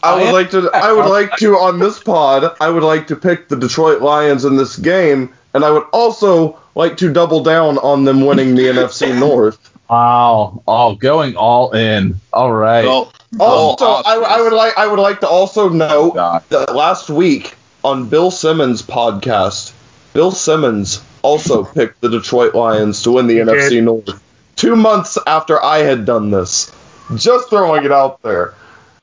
[0.03, 0.71] I would like to.
[0.73, 2.57] I would like to on this pod.
[2.61, 6.59] I would like to pick the Detroit Lions in this game, and I would also
[6.75, 9.59] like to double down on them winning the NFC North.
[9.89, 10.63] Wow.
[10.67, 12.21] Oh, going all in.
[12.33, 12.83] All right.
[12.83, 14.77] Go, go Also, off I, I would like.
[14.77, 16.43] I would like to also note God.
[16.49, 19.73] that last week on Bill Simmons' podcast,
[20.13, 23.85] Bill Simmons also picked the Detroit Lions to win the NFC did.
[23.85, 24.23] North.
[24.57, 26.73] Two months after I had done this,
[27.17, 28.55] just throwing it out there.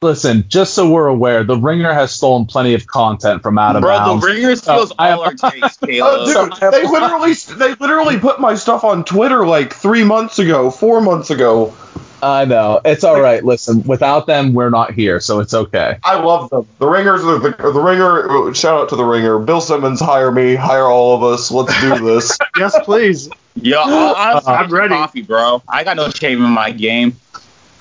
[0.04, 3.82] Listen, just so we're aware, the Ringer has stolen plenty of content from out of
[3.84, 4.22] Bro, bounds.
[4.26, 6.52] the Ringer steals Oh, I our takes, Oh, Caleb.
[6.60, 11.00] dude, they literally they literally put my stuff on Twitter like three months ago, four
[11.02, 11.74] months ago.
[12.22, 12.80] I know.
[12.86, 13.44] It's all right.
[13.44, 15.98] Listen, without them, we're not here, so it's okay.
[16.04, 16.66] I love them.
[16.80, 18.54] The ringers, are the, the ringer.
[18.54, 19.40] Shout out to the ringer.
[19.40, 21.52] Bill Simmons, hire me, hire all of us.
[21.52, 22.38] Let's do this.
[22.58, 23.30] Yes, please.
[23.56, 24.94] Yo, I, I, I'm ready.
[24.94, 25.62] Coffee, bro.
[25.68, 27.18] I got no shame in my game.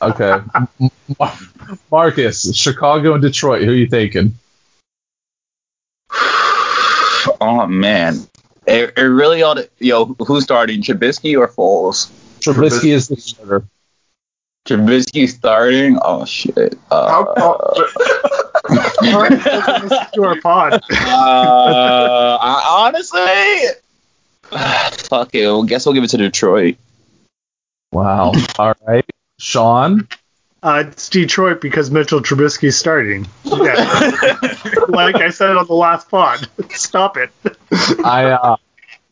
[0.02, 0.38] Okay.
[1.18, 1.38] Mar-
[1.90, 3.62] Marcus, Chicago and Detroit.
[3.62, 4.34] Who are you thinking?
[7.40, 8.26] Oh man,
[8.66, 9.68] it, it really ought to.
[9.78, 10.80] Yo, who's starting?
[10.82, 12.10] Trubisky or Foles?
[12.40, 13.64] Trubisky is the starter.
[14.66, 15.98] Trubisky starting?
[16.02, 16.74] Oh shit.
[16.90, 19.30] How Uh, come- All right,
[19.82, 20.74] listen to our pod.
[20.74, 20.78] uh,
[22.40, 23.20] I, honestly,
[25.08, 25.46] fuck it.
[25.46, 26.76] Well, guess we'll give it to Detroit.
[27.92, 28.32] Wow.
[28.58, 29.04] All right.
[29.42, 30.06] Sean.
[30.62, 33.26] Uh, it's Detroit because Mitchell Trubisky's starting.
[33.44, 33.56] Yeah.
[34.88, 36.48] like I said on the last pod.
[36.70, 37.30] Stop it.
[38.04, 38.56] I uh,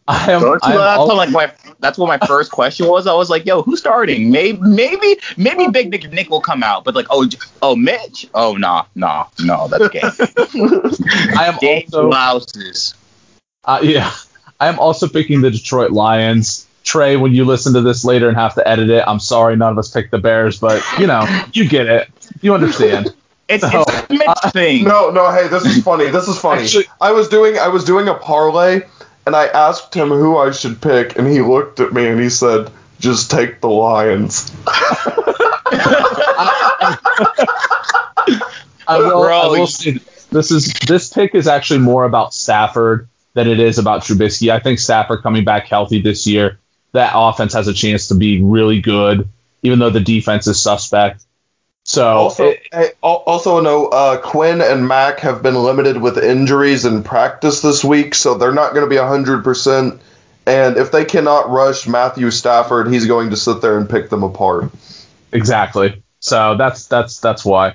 [0.07, 0.45] I am.
[0.45, 3.09] I'm that's, al- what, like my, that's what my first question was.
[3.09, 4.31] I was like, "Yo, who's starting?
[4.31, 8.29] Maybe, maybe, maybe Big Nick Nick will come out." But like, oh, J- oh, Mitch?
[8.33, 10.01] Oh, nah, nah, no, that's gay.
[11.37, 12.09] I am Game also.
[12.09, 12.95] blouses.
[13.65, 14.13] Uh, yeah.
[14.61, 16.69] I am also picking the Detroit Lions.
[16.85, 19.73] Trey, when you listen to this later and have to edit it, I'm sorry none
[19.73, 22.09] of us picked the Bears, but you know, you get it.
[22.41, 23.15] You understand.
[23.53, 24.85] It's, No, it's a Mitch uh, thing.
[24.85, 25.29] no, no.
[25.33, 26.09] Hey, this is funny.
[26.09, 26.63] This is funny.
[26.63, 28.83] Actually- I was doing I was doing a parlay,
[29.27, 32.31] and I asked him who I should pick, and he looked at me and he
[32.31, 34.53] said, "Just take the Lions."
[38.87, 39.99] I will, I will say
[40.31, 44.51] this is this pick is actually more about Stafford than it is about Trubisky.
[44.53, 46.59] I think Stafford coming back healthy this year,
[46.93, 49.29] that offense has a chance to be really good,
[49.63, 51.25] even though the defense is suspect.
[51.85, 56.85] So Also, it- hey, also note: uh, Quinn and Mack have been limited with injuries
[56.85, 60.01] in practice this week, so they're not going to be hundred percent.
[60.47, 64.23] And if they cannot rush Matthew Stafford, he's going to sit there and pick them
[64.23, 64.71] apart.
[65.33, 66.03] Exactly.
[66.21, 67.75] So that's that's that's why.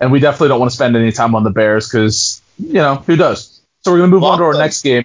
[0.00, 2.96] And we definitely don't want to spend any time on the Bears because you know
[2.96, 3.60] who does.
[3.82, 5.04] So we're gonna move on to our next game.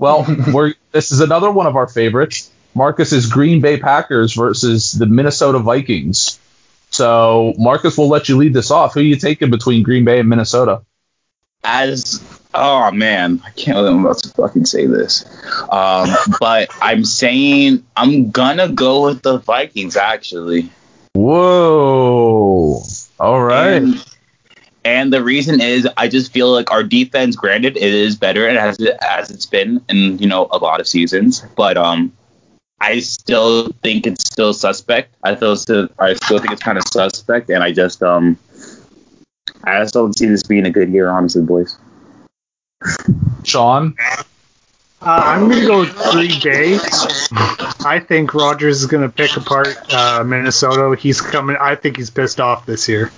[0.00, 2.50] Well, we're this is another one of our favorites.
[2.74, 6.40] Marcus's Green Bay Packers versus the Minnesota Vikings.
[6.90, 8.94] So Marcus, we'll let you lead this off.
[8.94, 10.82] Who are you taking between Green Bay and Minnesota?
[11.62, 12.22] as
[12.54, 15.24] oh man, I can't believe I'm about to fucking say this.
[15.70, 16.10] Um,
[16.40, 20.70] but I'm saying I'm gonna go with the Vikings actually.
[21.14, 22.82] Whoa.
[23.18, 23.74] All right.
[23.74, 24.04] And,
[24.90, 28.58] and the reason is I just feel like our defense, granted, it is better and
[28.58, 32.12] as it as it's been in you know a lot of seasons, but um.
[32.82, 35.14] I still think it's still suspect.
[35.22, 38.38] I still, still I still think it's kind of suspect, and I just um,
[39.64, 41.76] I just don't see this being a good year, honestly, boys.
[43.44, 43.94] Sean.
[45.02, 46.78] Uh, I'm going to go with Green Bay.
[47.84, 50.94] I think Rodgers is going to pick apart uh, Minnesota.
[50.98, 51.56] He's coming.
[51.60, 53.10] I think he's pissed off this year.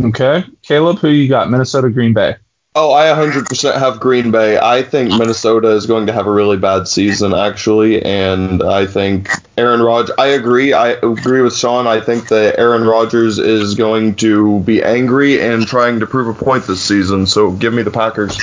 [0.00, 0.44] Okay.
[0.62, 1.50] Caleb, who you got?
[1.50, 2.36] Minnesota, Green Bay.
[2.76, 4.56] Oh, I 100% have Green Bay.
[4.56, 9.28] I think Minnesota is going to have a really bad season, actually, and I think
[9.58, 10.14] Aaron Rodgers.
[10.16, 10.72] I agree.
[10.72, 11.88] I agree with Sean.
[11.88, 16.44] I think that Aaron Rodgers is going to be angry and trying to prove a
[16.44, 17.26] point this season.
[17.26, 18.38] So give me the Packers.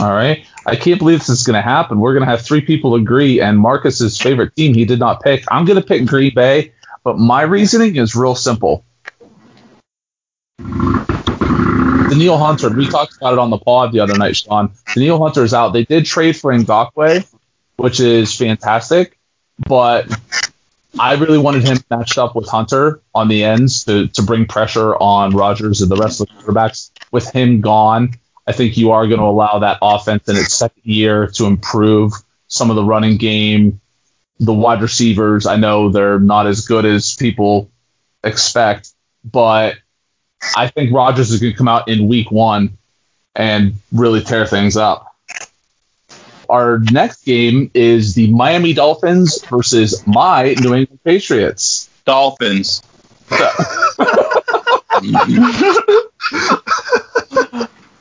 [0.00, 0.42] All right.
[0.64, 2.00] I can't believe this is going to happen.
[2.00, 5.44] We're going to have three people agree, and Marcus's favorite team he did not pick.
[5.50, 6.72] I'm going to pick Green Bay,
[7.04, 8.84] but my reasoning is real simple.
[12.12, 14.72] Danielle Hunter, we talked about it on the pod the other night, Sean.
[14.94, 15.70] Danielle Hunter is out.
[15.72, 17.26] They did trade for Ngakoue,
[17.76, 19.18] which is fantastic,
[19.66, 20.06] but
[20.98, 24.94] I really wanted him matched up with Hunter on the ends to, to bring pressure
[24.94, 26.90] on Rodgers and the rest of the quarterbacks.
[27.10, 28.14] With him gone,
[28.46, 32.12] I think you are going to allow that offense in its second year to improve
[32.46, 33.80] some of the running game.
[34.38, 37.70] The wide receivers, I know they're not as good as people
[38.22, 38.90] expect,
[39.24, 39.76] but
[40.56, 42.76] I think Rodgers is going to come out in week one
[43.34, 45.14] and really tear things up.
[46.48, 51.88] Our next game is the Miami Dolphins versus my New England Patriots.
[52.04, 52.82] Dolphins.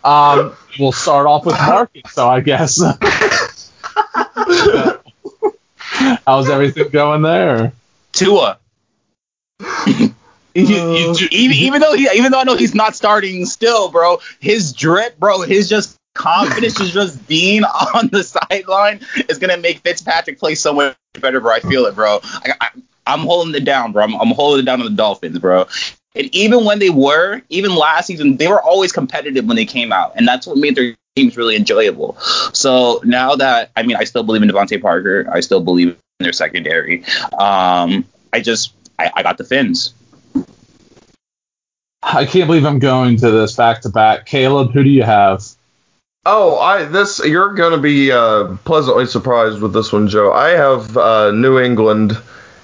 [0.03, 2.81] Um, we'll start off with Marcus, so I guess.
[6.25, 7.73] How's everything going there?
[8.11, 8.57] Tua.
[10.53, 13.89] You- you do- even, even though he, even though I know he's not starting still,
[13.89, 17.63] bro, his drip, bro, his just confidence is just being
[17.95, 21.53] on the sideline is gonna make Fitzpatrick play so much better, bro.
[21.53, 22.19] I feel it, bro.
[22.23, 22.67] I, I,
[23.07, 24.03] I'm holding it down, bro.
[24.03, 25.67] I'm, I'm holding it down on the Dolphins, bro.
[26.15, 29.93] And even when they were, even last season, they were always competitive when they came
[29.93, 32.17] out, and that's what made their teams really enjoyable.
[32.51, 35.29] So now that I mean, I still believe in DeVante Parker.
[35.31, 37.05] I still believe in their secondary.
[37.37, 39.93] Um, I just I, I got the Fins.
[42.03, 44.25] I can't believe I'm going to this back to back.
[44.25, 45.43] Caleb, who do you have?
[46.25, 50.31] Oh, I this you're gonna be uh, pleasantly surprised with this one, Joe.
[50.31, 52.17] I have uh, New England,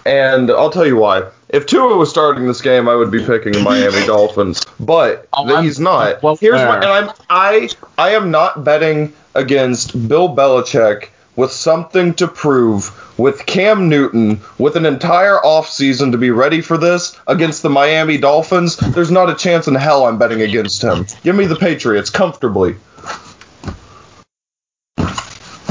[0.05, 1.23] and I'll tell you why.
[1.49, 5.47] If Tua was starting this game, I would be picking the Miami Dolphins, but Oh,
[5.55, 6.21] I'm- he's not.
[6.21, 12.13] well, Here's why, and I'm I I am not betting against Bill Belichick with something
[12.15, 17.61] to prove with Cam Newton with an entire offseason to be ready for this against
[17.63, 18.75] the Miami Dolphins.
[18.75, 21.05] There's not a chance in hell I'm betting against him.
[21.23, 22.75] Give me the Patriots comfortably.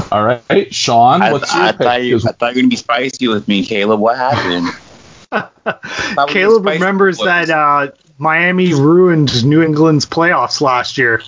[0.09, 1.81] All right, Sean, I, what's your I pick?
[1.81, 3.99] thought you, 'Cause I thought you were gonna be spicy with me, Caleb.
[3.99, 4.69] What happened?
[5.31, 11.21] Thought we were Caleb remembers that uh, Miami ruined New England's playoffs last year.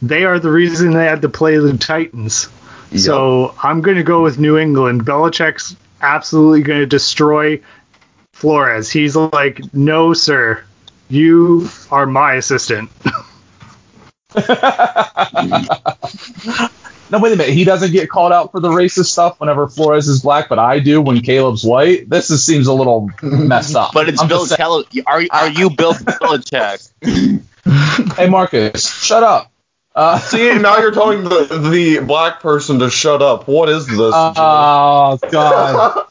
[0.00, 2.48] They are the reason they had to play the Titans.
[2.96, 5.06] So I'm going to go with New England.
[5.06, 7.60] Belichick's absolutely going to destroy
[8.32, 8.90] Flores.
[8.90, 10.64] He's like, no, sir,
[11.08, 12.90] you are my assistant.
[17.10, 17.50] no, wait a minute.
[17.50, 20.78] He doesn't get called out for the racist stuff whenever Flores is black, but I
[20.78, 22.08] do when Caleb's white.
[22.08, 23.92] This is, seems a little messed up.
[23.92, 27.42] But it's I'm Bill just Are are you Bill Belichick?
[28.16, 29.49] Hey, Marcus, shut up.
[30.00, 33.46] Uh, See, now you're telling the the black person to shut up.
[33.46, 33.98] What is this?
[33.98, 36.06] oh God,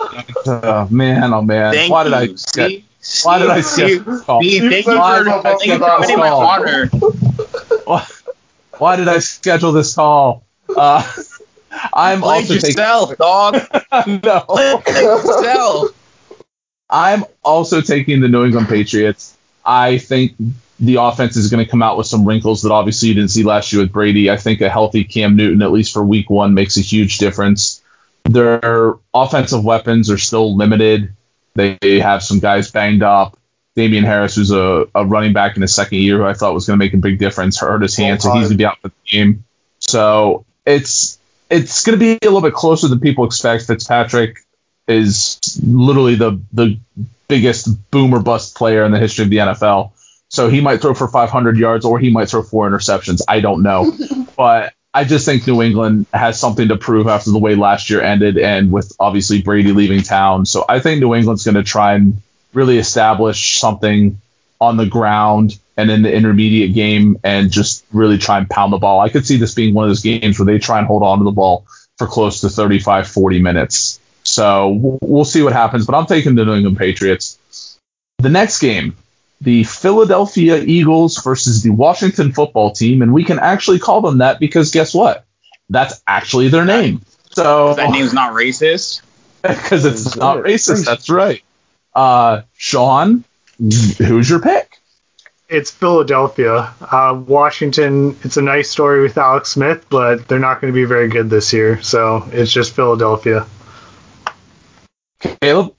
[0.46, 1.74] oh, man, oh man.
[1.74, 2.22] Thank Why did I?
[2.26, 2.38] you.
[2.38, 2.86] See?
[3.24, 3.96] Why did I See?
[3.96, 4.44] skip this call?
[4.44, 6.42] See, thank you Why for did I thank you skip for this my call?
[6.46, 6.86] honor.
[7.86, 8.06] Why,
[8.78, 10.44] why did I schedule this call?
[10.70, 11.02] Uh,
[11.94, 13.56] I'm Play also taking yourself, dog.
[14.06, 14.40] no.
[14.86, 15.88] Play yourself.
[16.92, 19.36] I'm also taking the New England Patriots.
[19.66, 20.36] I think
[20.80, 23.44] the offense is going to come out with some wrinkles that obviously you didn't see
[23.44, 24.30] last year with Brady.
[24.30, 27.82] I think a healthy Cam Newton, at least for week one, makes a huge difference.
[28.24, 31.14] Their offensive weapons are still limited.
[31.56, 33.38] They have some guys banged up.
[33.76, 36.66] Damien Harris, who's a, a running back in his second year, who I thought was
[36.66, 38.80] going to make a big difference, hurt his hand, so he's going to be out
[38.82, 39.46] for the game.
[39.80, 41.18] So it's
[41.50, 43.66] it's going to be a little bit closer than people expect.
[43.66, 44.40] Fitzpatrick
[44.88, 46.80] is literally the the
[47.28, 49.92] biggest boomer bust player in the history of the NFL.
[50.30, 53.22] So he might throw for 500 yards or he might throw four interceptions.
[53.28, 53.92] I don't know,
[54.38, 58.02] but I just think New England has something to prove after the way last year
[58.02, 60.46] ended, and with obviously Brady leaving town.
[60.46, 62.22] So I think New England's going to try and
[62.54, 64.20] really establish something
[64.62, 68.78] on the ground and in the intermediate game and just really try and pound the
[68.78, 69.00] ball.
[69.00, 71.20] I could see this being one of those games where they try and hold on
[71.20, 71.66] to the ball
[71.98, 74.00] for close to 35, 40 minutes.
[74.24, 77.38] So we'll- we'll see what happens, but I'm taking the New England Patriots.
[78.18, 78.96] The next game,
[79.42, 84.40] the Philadelphia Eagles versus the Washington football team, and we can actually call them that
[84.40, 85.26] because guess what?
[85.70, 87.02] That's actually their name.
[87.32, 89.02] So That name's not racist.
[89.42, 90.86] because it's not racist.
[90.86, 91.42] That's right.
[91.96, 93.24] Uh, Sean,
[93.58, 94.78] who's your pick?
[95.48, 96.74] It's Philadelphia.
[96.80, 100.86] Uh, Washington, it's a nice story with Alex Smith, but they're not going to be
[100.86, 101.82] very good this year.
[101.82, 103.48] So it's just Philadelphia.
[105.42, 105.74] Caleb.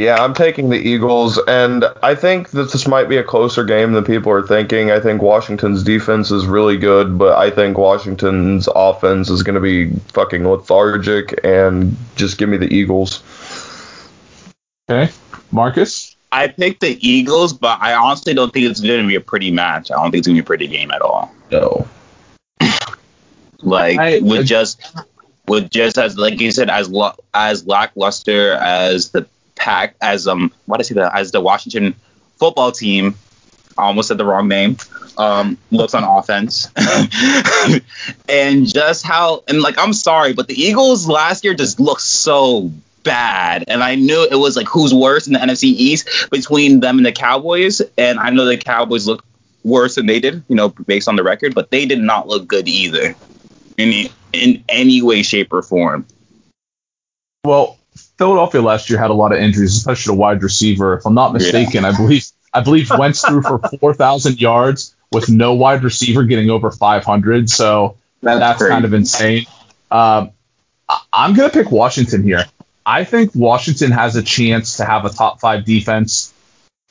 [0.00, 3.92] Yeah, I'm taking the Eagles, and I think that this might be a closer game
[3.92, 4.90] than people are thinking.
[4.90, 9.60] I think Washington's defense is really good, but I think Washington's offense is going to
[9.60, 13.22] be fucking lethargic, and just give me the Eagles.
[14.90, 15.12] Okay,
[15.52, 16.16] Marcus.
[16.32, 19.50] I picked the Eagles, but I honestly don't think it's going to be a pretty
[19.50, 19.90] match.
[19.90, 21.30] I don't think it's going to be a pretty game at all.
[21.52, 21.86] No.
[23.62, 24.80] Like I- with uh, just
[25.46, 29.26] with just as like you said as lo- as lackluster as the
[29.60, 31.94] pack as um what I as the Washington
[32.38, 33.14] football team.
[33.78, 34.76] I almost said the wrong name.
[35.16, 36.68] um, looks on offense,
[38.28, 42.72] and just how and like I'm sorry, but the Eagles last year just looked so
[43.04, 46.96] bad, and I knew it was like who's worse in the NFC East between them
[46.96, 49.24] and the Cowboys, and I know the Cowboys look
[49.62, 52.48] worse than they did, you know, based on the record, but they did not look
[52.48, 53.14] good either,
[53.76, 56.06] in in any way, shape, or form.
[57.44, 57.78] Well,
[58.20, 60.98] Philadelphia last year had a lot of injuries, especially the wide receiver.
[60.98, 61.88] If I'm not mistaken, yeah.
[61.88, 66.70] I believe I believe Wentz threw for 4,000 yards with no wide receiver getting over
[66.70, 67.48] 500.
[67.48, 69.46] So that's, that's kind of insane.
[69.90, 70.32] Um,
[71.10, 72.44] I'm going to pick Washington here.
[72.84, 76.34] I think Washington has a chance to have a top five defense.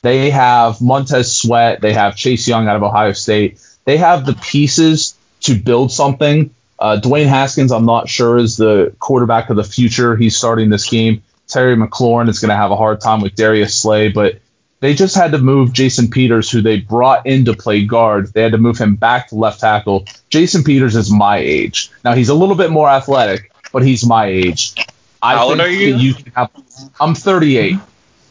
[0.02, 1.80] They have Montez Sweat.
[1.80, 3.60] They have Chase Young out of Ohio State.
[3.84, 6.52] They have the pieces to build something.
[6.80, 10.16] Uh, Dwayne Haskins, I'm not sure, is the quarterback of the future.
[10.16, 11.22] He's starting this game.
[11.46, 14.40] Terry McLaurin is going to have a hard time with Darius Slay, but
[14.80, 18.32] they just had to move Jason Peters, who they brought in to play guard.
[18.32, 20.06] They had to move him back to left tackle.
[20.30, 21.90] Jason Peters is my age.
[22.02, 24.74] Now he's a little bit more athletic, but he's my age.
[25.20, 25.96] I How old are you?
[25.96, 26.50] you have,
[26.98, 27.76] I'm 38.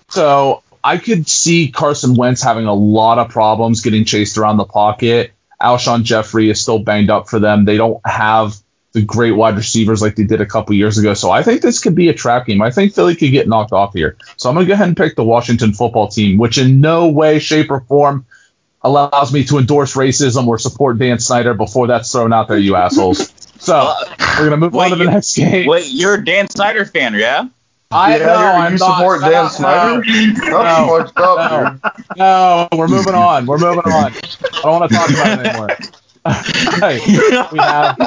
[0.07, 4.65] So I could see Carson Wentz having a lot of problems getting chased around the
[4.65, 5.33] pocket.
[5.61, 7.65] Alshon Jeffery is still banged up for them.
[7.65, 8.55] They don't have
[8.91, 11.13] the great wide receivers like they did a couple years ago.
[11.13, 12.61] So I think this could be a trap game.
[12.61, 14.17] I think Philly could get knocked off here.
[14.37, 17.09] So I'm going to go ahead and pick the Washington football team, which in no
[17.09, 18.25] way, shape, or form
[18.81, 22.75] allows me to endorse racism or support Dan Snyder before that's thrown out there, you
[22.75, 23.31] assholes.
[23.59, 25.67] So we're going to move wait, on to the next game.
[25.67, 27.47] Wait, you're a Dan Snyder fan, yeah?
[27.91, 28.35] I yeah, know.
[28.35, 30.03] I'm you support not, Dan Snyder?
[30.51, 31.79] No, no,
[32.15, 33.47] no, we're moving on.
[33.47, 34.13] We're moving on.
[34.13, 35.69] I don't want to talk about it anymore.
[36.79, 36.99] hey,
[37.51, 37.97] we have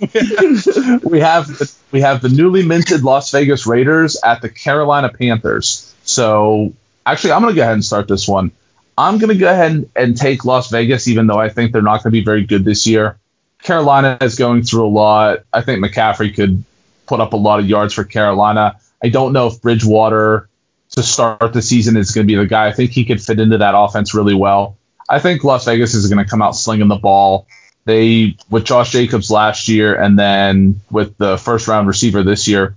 [1.04, 5.94] we have the, we have the newly minted Las Vegas Raiders at the Carolina Panthers.
[6.02, 6.72] So
[7.06, 8.50] actually, I'm going to go ahead and start this one.
[8.96, 11.82] I'm going to go ahead and, and take Las Vegas, even though I think they're
[11.82, 13.18] not going to be very good this year.
[13.62, 15.44] Carolina is going through a lot.
[15.52, 16.64] I think McCaffrey could
[17.06, 18.76] put up a lot of yards for Carolina.
[19.02, 20.48] I don't know if Bridgewater
[20.90, 22.66] to start the season is going to be the guy.
[22.66, 24.76] I think he could fit into that offense really well.
[25.08, 27.46] I think Las Vegas is going to come out slinging the ball.
[27.84, 32.76] They with Josh Jacobs last year and then with the first round receiver this year,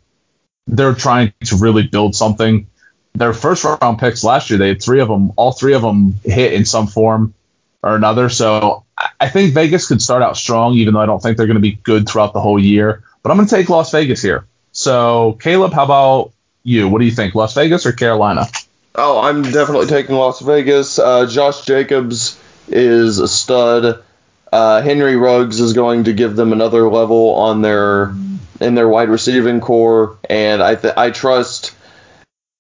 [0.67, 2.67] they're trying to really build something.
[3.13, 5.33] Their first round picks last year, they had three of them.
[5.35, 7.33] All three of them hit in some form
[7.83, 8.29] or another.
[8.29, 8.85] So
[9.19, 11.61] I think Vegas could start out strong, even though I don't think they're going to
[11.61, 13.03] be good throughout the whole year.
[13.21, 14.45] But I'm going to take Las Vegas here.
[14.71, 16.31] So Caleb, how about
[16.63, 16.87] you?
[16.87, 18.47] What do you think, Las Vegas or Carolina?
[18.95, 20.99] Oh, I'm definitely taking Las Vegas.
[20.99, 24.03] Uh, Josh Jacobs is a stud.
[24.51, 28.13] Uh, Henry Ruggs is going to give them another level on their
[28.59, 31.73] in their wide receiving corps, and I th- I trust.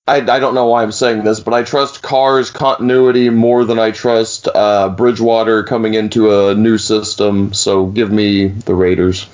[0.07, 3.77] I, I don't know why I'm saying this, but I trust Carr's continuity more than
[3.77, 7.53] I trust uh, Bridgewater coming into a new system.
[7.53, 9.27] So give me the Raiders.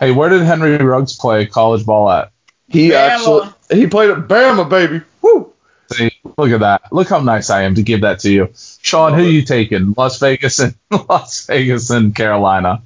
[0.00, 2.32] Hey, where did Henry Ruggs play college ball at?
[2.68, 2.96] He Bama.
[2.96, 5.02] actually he played at Bama, baby.
[5.20, 5.52] Woo!
[5.92, 6.90] See, look at that.
[6.90, 8.48] Look how nice I am to give that to you.
[8.54, 9.94] Sean, who you taking?
[9.96, 10.74] Las Vegas and
[11.08, 12.82] Las Vegas and Carolina.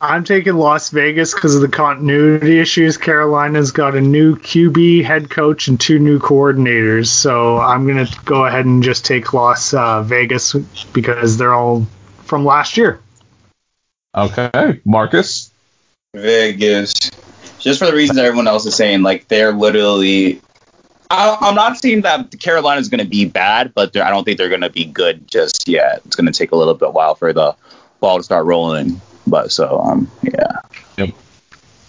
[0.00, 2.98] I'm taking Las Vegas because of the continuity issues.
[2.98, 7.06] Carolina's got a new QB, head coach, and two new coordinators.
[7.06, 10.52] So I'm going to go ahead and just take Las uh, Vegas
[10.92, 11.86] because they're all
[12.24, 13.00] from last year.
[14.14, 14.82] Okay.
[14.84, 15.50] Marcus?
[16.14, 16.94] Vegas.
[17.58, 20.40] Just for the reasons everyone else is saying, like they're literally
[21.10, 24.38] I, am not saying that Carolina is going to be bad, but I don't think
[24.38, 26.02] they're going to be good just yet.
[26.04, 27.54] It's going to take a little bit while for the
[28.00, 29.00] ball to start rolling.
[29.26, 30.60] But so, um, yeah.
[30.98, 31.10] Yep.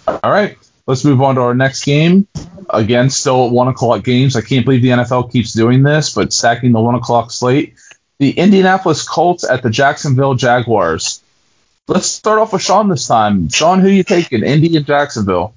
[0.08, 0.58] All right.
[0.88, 2.28] Let's move on to our next game.
[2.70, 4.36] Again, still at one o'clock games.
[4.36, 7.74] I can't believe the NFL keeps doing this, but sacking the one o'clock slate.
[8.20, 11.22] The Indianapolis Colts at the Jacksonville Jaguars.
[11.88, 13.50] Let's start off with Sean this time.
[13.50, 14.44] Sean, who you taking?
[14.44, 15.54] Indy and Jacksonville.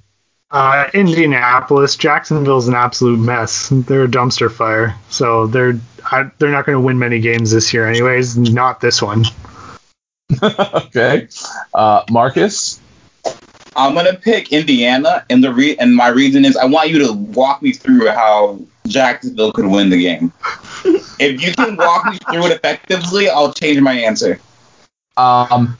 [0.51, 3.69] Uh, Indianapolis, Jacksonville's an absolute mess.
[3.69, 7.73] They're a dumpster fire, so they're I, they're not going to win many games this
[7.73, 8.37] year, anyways.
[8.37, 9.25] Not this one.
[10.43, 11.27] okay,
[11.73, 12.79] uh, Marcus.
[13.75, 17.13] I'm gonna pick Indiana, and the re- and my reason is I want you to
[17.13, 20.33] walk me through how Jacksonville could win the game.
[21.19, 24.39] if you can walk me through it effectively, I'll change my answer.
[25.17, 25.77] Um,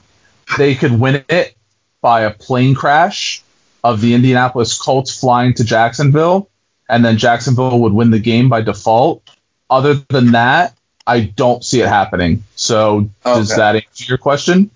[0.58, 1.56] they could win it
[2.02, 3.44] by a plane crash
[3.84, 6.50] of the Indianapolis Colts flying to Jacksonville,
[6.90, 9.24] and then Jacksonville would win the game by default.
[9.70, 10.76] Other than that,
[11.06, 12.44] I don't see it happening.
[12.56, 13.40] So okay.
[13.40, 14.72] does that answer your question?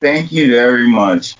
[0.00, 1.36] Thank you very much.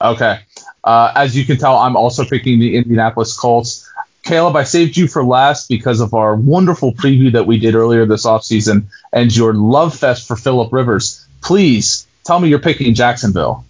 [0.00, 0.40] Okay.
[0.84, 3.88] Uh, as you can tell, I'm also picking the Indianapolis Colts.
[4.24, 8.06] Caleb, I saved you for last because of our wonderful preview that we did earlier
[8.06, 11.26] this offseason and your love fest for Philip Rivers.
[11.40, 13.64] please tell me you're picking Jacksonville.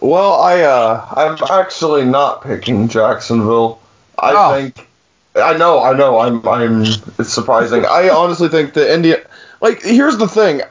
[0.00, 3.80] Well, I uh, I'm actually not picking Jacksonville.
[4.18, 4.54] I Oh.
[4.60, 4.88] think
[5.34, 6.18] I know, I know.
[6.20, 6.82] I'm I'm
[7.18, 7.84] it's surprising.
[7.84, 9.18] I honestly think that India
[9.60, 10.62] like here's the thing.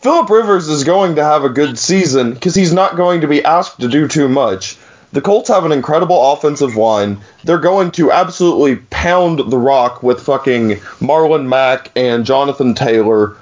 [0.00, 3.44] Philip Rivers is going to have a good season because he's not going to be
[3.44, 4.76] asked to do too much.
[5.12, 7.20] The Colts have an incredible offensive line.
[7.44, 10.70] They're going to absolutely pound the rock with fucking
[11.00, 13.36] Marlon Mack and Jonathan Taylor.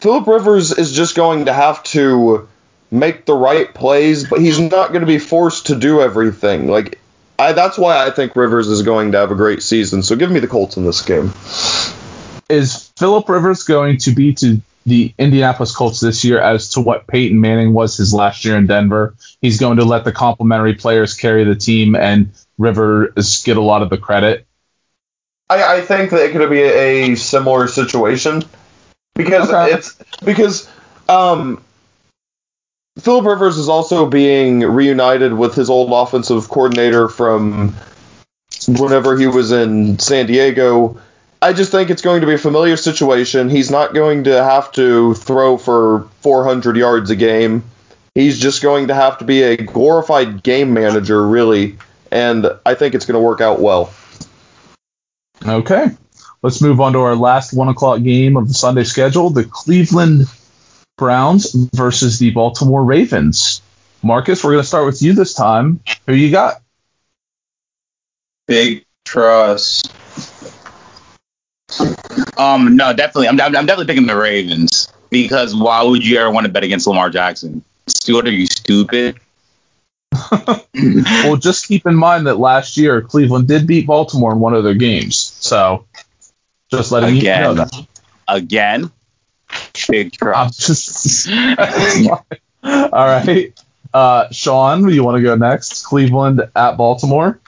[0.00, 2.48] Philip Rivers is just going to have to
[2.90, 6.68] make the right plays, but he's not going to be forced to do everything.
[6.68, 7.00] Like,
[7.38, 10.02] I, that's why I think Rivers is going to have a great season.
[10.02, 11.32] So give me the Colts in this game.
[12.48, 17.06] Is Philip Rivers going to be to the Indianapolis Colts this year as to what
[17.06, 19.14] Peyton Manning was his last year in Denver?
[19.40, 23.82] He's going to let the complementary players carry the team and Rivers get a lot
[23.82, 24.46] of the credit.
[25.48, 28.42] I, I think that it could be a, similar situation
[29.16, 29.72] because Okay.
[29.72, 30.68] it's because
[31.08, 31.62] um,
[32.98, 37.74] Philip Rivers is also being reunited with his old offensive coordinator from
[38.68, 40.98] whenever he was in San Diego.
[41.42, 43.50] I just think it's going to be a familiar situation.
[43.50, 47.64] He's not going to have to throw for 400 yards a game.
[48.14, 51.76] He's just going to have to be a glorified game manager, really,
[52.10, 53.92] and I think it's going to work out well.
[55.46, 55.88] Okay.
[56.46, 60.26] Let's move on to our last one o'clock game of the Sunday schedule the Cleveland
[60.96, 63.62] Browns versus the Baltimore Ravens.
[64.00, 65.80] Marcus, we're going to start with you this time.
[66.06, 66.62] Who you got?
[68.46, 69.92] Big trust.
[72.38, 73.26] Um, no, definitely.
[73.26, 76.62] I'm, I'm, I'm definitely picking the Ravens because why would you ever want to bet
[76.62, 77.64] against Lamar Jackson?
[77.88, 79.18] Stuart, are you stupid?
[81.24, 84.62] Well, just keep in mind that last year Cleveland did beat Baltimore in one of
[84.62, 85.16] their games.
[85.16, 85.86] So
[86.70, 87.40] just letting Again.
[87.40, 87.86] you know that.
[88.28, 88.90] Again,
[89.88, 91.28] big I'm just
[92.08, 92.24] all
[92.62, 93.52] right.
[93.94, 95.86] Uh, Sean, you want to go next?
[95.86, 97.40] Cleveland at Baltimore.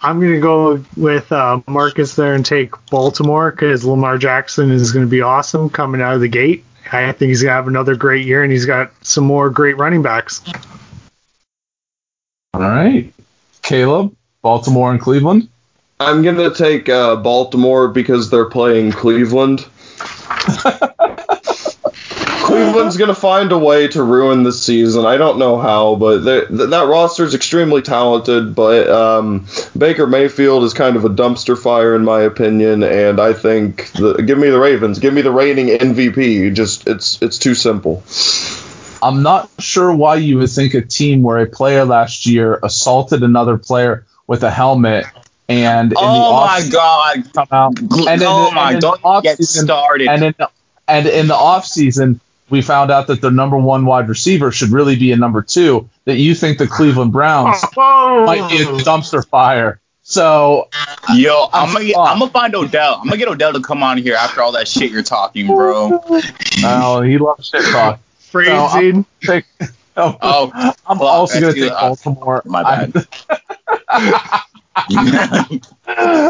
[0.00, 4.92] I'm going to go with uh, Marcus there and take Baltimore because Lamar Jackson is
[4.92, 6.64] going to be awesome coming out of the gate.
[6.90, 9.78] I think he's going to have another great year, and he's got some more great
[9.78, 10.42] running backs.
[12.52, 13.12] All right.
[13.62, 15.48] Caleb, Baltimore and Cleveland.
[16.02, 19.66] I'm gonna take uh, Baltimore because they're playing Cleveland.
[22.42, 25.06] Cleveland's gonna find a way to ruin the season.
[25.06, 28.54] I don't know how, but th- that roster is extremely talented.
[28.54, 29.46] But um,
[29.78, 34.14] Baker Mayfield is kind of a dumpster fire in my opinion, and I think the,
[34.14, 36.52] give me the Ravens, give me the reigning MVP.
[36.54, 38.02] Just it's it's too simple.
[39.02, 43.22] I'm not sure why you would think a team where a player last year assaulted
[43.22, 45.06] another player with a helmet
[45.52, 47.32] and in the Oh my God!
[47.32, 47.92] come out and
[48.22, 48.66] in oh the- my!
[48.72, 50.08] and in the oh Don't get offseason- started.
[50.08, 50.48] and in the,
[50.88, 54.68] and in the off season we found out that the number one wide receiver should
[54.70, 55.88] really be a number two.
[56.04, 59.80] That you think the Cleveland Browns Oh, might be a dumpster fire.
[60.02, 60.68] So
[61.14, 61.96] Yo, I'm I'm, gonna get.
[61.96, 62.96] I'm gonna find Odell.
[63.00, 66.02] I'm gonna get Odell to come on here after all that shit you're talking, bro.
[66.64, 68.00] oh, he loves shit talk.
[68.18, 69.06] phrasing.
[69.22, 69.44] Take,
[69.96, 70.50] oh, Oh,
[70.86, 71.70] I'm fuck, also see take.
[71.70, 72.42] Baltimore.
[72.44, 74.40] My I'm- bad.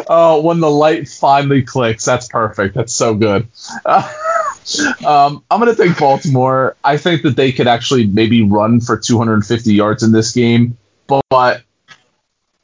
[0.08, 2.74] oh, when the light finally clicks, that's perfect.
[2.74, 3.48] That's so good.
[3.86, 6.76] um, I'm going to take Baltimore.
[6.82, 10.76] I think that they could actually maybe run for 250 yards in this game,
[11.06, 11.62] but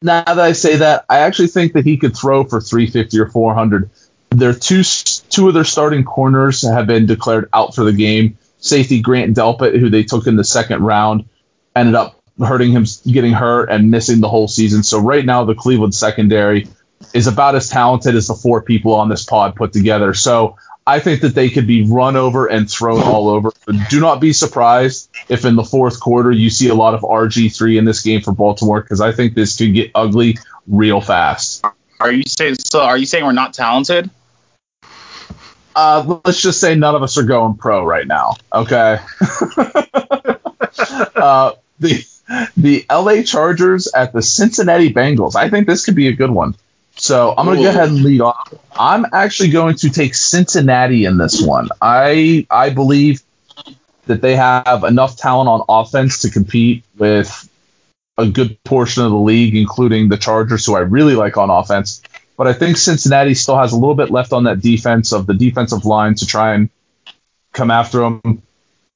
[0.03, 3.29] now that I say that, I actually think that he could throw for 350 or
[3.29, 3.91] 400.
[4.31, 8.39] Their two two of their starting corners have been declared out for the game.
[8.59, 11.29] Safety Grant Delpit, who they took in the second round,
[11.75, 14.83] ended up hurting him, getting hurt, and missing the whole season.
[14.83, 16.69] So right now, the Cleveland secondary
[17.15, 20.15] is about as talented as the four people on this pod put together.
[20.15, 23.51] So I think that they could be run over and thrown all over.
[23.91, 27.79] Do not be surprised if in the fourth quarter you see a lot of RG3
[27.79, 31.65] in this game for Baltimore because I think this could get ugly real fast.
[32.01, 32.81] Are you saying so?
[32.81, 34.09] Are you saying we're not talented?
[35.77, 38.37] Uh, let's just say none of us are going pro right now.
[38.53, 38.99] Okay.
[41.15, 42.05] uh, the
[42.57, 45.35] the LA Chargers at the Cincinnati Bengals.
[45.37, 46.55] I think this could be a good one.
[46.97, 48.53] So I'm going to go ahead and lead off.
[48.79, 51.69] I'm actually going to take Cincinnati in this one.
[51.81, 53.23] I I believe
[54.07, 57.49] that they have enough talent on offense to compete with
[58.17, 62.03] a good portion of the league, including the Chargers, who I really like on offense.
[62.37, 65.35] But I think Cincinnati still has a little bit left on that defense of the
[65.35, 66.69] defensive line to try and
[67.53, 68.43] come after them.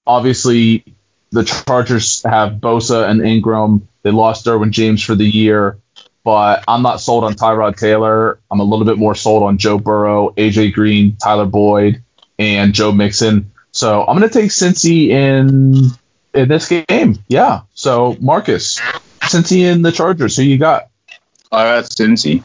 [0.06, 0.84] Obviously,
[1.32, 3.88] the Chargers have Bosa and Ingram.
[4.02, 5.78] They lost Derwin James for the year,
[6.24, 8.38] but I'm not sold on Tyrod Taylor.
[8.50, 12.02] I'm a little bit more sold on Joe Burrow, AJ Green, Tyler Boyd,
[12.38, 13.50] and Joe Mixon.
[13.72, 15.90] So I'm going to take Cincy in
[16.34, 17.18] in this game.
[17.28, 17.62] Yeah.
[17.74, 18.78] So Marcus,
[19.20, 20.36] Cincy and the Chargers.
[20.36, 20.88] Who you got?
[21.50, 22.44] I got Cincy.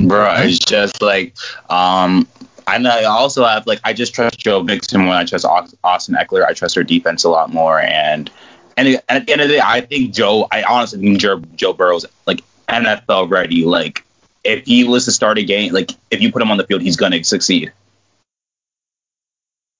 [0.00, 1.34] Bro, it's just like
[1.68, 2.28] um
[2.68, 6.14] I know I also have like I just trust Joe Mixon when I trust Austin
[6.14, 6.44] Ekeler.
[6.44, 8.30] I trust their defense a lot more and
[8.76, 10.46] and at the end of the day, I think Joe.
[10.52, 13.64] I honestly think Joe, Joe Burrow's like NFL ready.
[13.64, 14.04] Like
[14.44, 16.82] if he was to start a game, like if you put him on the field,
[16.82, 17.72] he's gonna succeed.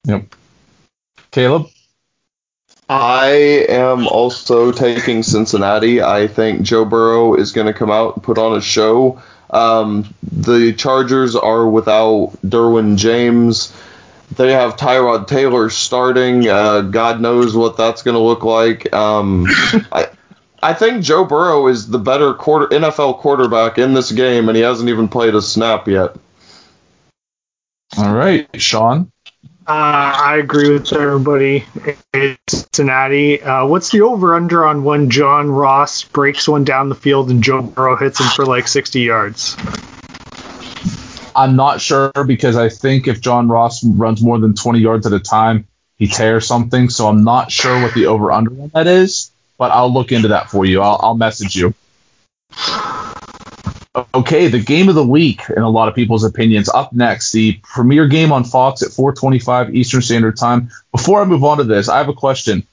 [0.06, 0.34] Yep.
[1.30, 1.68] Caleb.
[2.88, 6.00] I am also taking Cincinnati.
[6.02, 9.20] I think Joe Burrow is going to come out and put on a show.
[9.50, 13.74] Um, the Chargers are without Derwin James.
[14.36, 16.48] They have Tyrod Taylor starting.
[16.48, 18.92] Uh, God knows what that's going to look like.
[18.92, 19.46] Um,
[19.92, 20.08] I,
[20.62, 24.62] I think Joe Burrow is the better quarter, NFL quarterback in this game, and he
[24.62, 26.16] hasn't even played a snap yet.
[27.96, 29.10] All right, Sean.
[29.68, 31.66] Uh, I agree with everybody.
[32.48, 33.42] Cincinnati.
[33.42, 37.42] Uh, what's the over under on when John Ross breaks one down the field and
[37.42, 39.56] Joe Burrow hits him for like 60 yards?
[41.36, 45.12] I'm not sure because I think if John Ross runs more than 20 yards at
[45.12, 46.88] a time, he tears something.
[46.88, 50.28] So I'm not sure what the over under on that is, but I'll look into
[50.28, 50.80] that for you.
[50.80, 51.74] I'll, I'll message you.
[54.14, 56.68] Okay, the game of the week in a lot of people's opinions.
[56.68, 60.70] Up next, the premier game on Fox at 4:25 Eastern Standard Time.
[60.92, 62.66] Before I move on to this, I have a question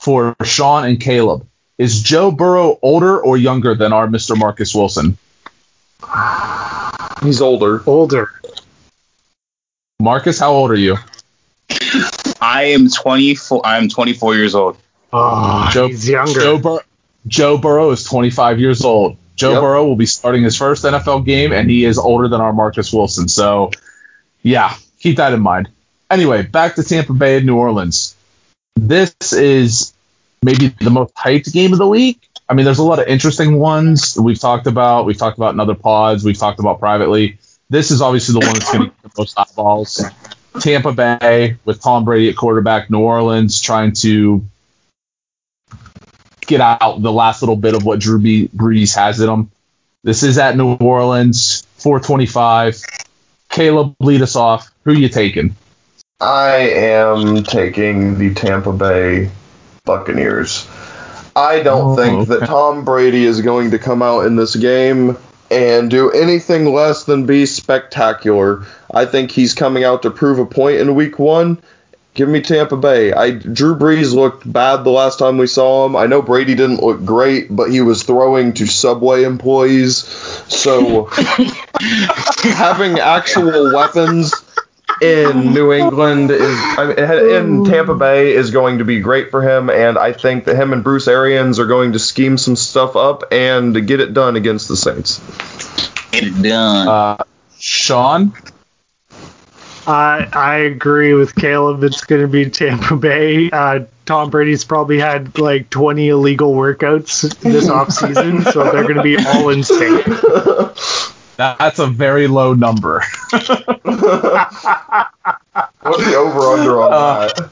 [0.00, 1.46] for Sean and Caleb.
[1.78, 4.36] Is Joe Burrow older or younger than our Mr.
[4.36, 5.18] Marcus Wilson?
[7.22, 7.82] He's older.
[7.86, 8.30] Older.
[10.00, 10.96] Marcus, how old are you?
[12.40, 13.62] I am 24.
[13.64, 14.76] I'm 24 years old.
[15.12, 16.40] Oh, Joe, he's younger.
[16.40, 16.84] Joe, Bur-
[17.26, 19.16] Joe Burrow is 25 years old.
[19.36, 19.60] Joe yep.
[19.60, 22.92] Burrow will be starting his first NFL game, and he is older than our Marcus
[22.92, 23.28] Wilson.
[23.28, 23.70] So,
[24.42, 25.68] yeah, keep that in mind.
[26.10, 28.16] Anyway, back to Tampa Bay and New Orleans.
[28.76, 29.92] This is
[30.42, 32.28] maybe the most hyped game of the week.
[32.48, 35.04] I mean, there's a lot of interesting ones we've talked about.
[35.04, 36.24] We've talked about in other pods.
[36.24, 37.38] We've talked about privately.
[37.68, 40.04] This is obviously the one that's going to get the most eyeballs.
[40.60, 42.88] Tampa Bay with Tom Brady at quarterback.
[42.88, 44.44] New Orleans trying to
[46.46, 49.50] get out the last little bit of what Drew Brees has in him.
[50.02, 52.82] This is at New Orleans, 425.
[53.48, 54.70] Caleb, lead us off.
[54.84, 55.56] Who you taking?
[56.20, 59.30] I am taking the Tampa Bay
[59.84, 60.66] Buccaneers.
[61.34, 62.38] I don't oh, think okay.
[62.38, 65.18] that Tom Brady is going to come out in this game
[65.50, 68.64] and do anything less than be spectacular.
[68.92, 71.60] I think he's coming out to prove a point in week one,
[72.16, 73.12] Give me Tampa Bay.
[73.12, 75.96] I Drew Brees looked bad the last time we saw him.
[75.96, 79.98] I know Brady didn't look great, but he was throwing to Subway employees.
[80.48, 81.04] So
[82.40, 84.32] having actual weapons
[85.02, 89.42] in New England is I mean, in Tampa Bay is going to be great for
[89.42, 92.96] him, and I think that him and Bruce Arians are going to scheme some stuff
[92.96, 95.20] up and get it done against the Saints.
[96.12, 96.88] Get it done.
[96.88, 97.24] Uh,
[97.58, 98.32] Sean.
[99.86, 101.82] I I agree with Caleb.
[101.84, 103.50] It's going to be Tampa Bay.
[103.50, 109.02] Uh, Tom Brady's probably had like 20 illegal workouts this offseason, so they're going to
[109.02, 110.02] be all insane.
[111.36, 113.02] That's a very low number.
[113.30, 113.48] What's
[116.04, 117.50] the over under on uh, that?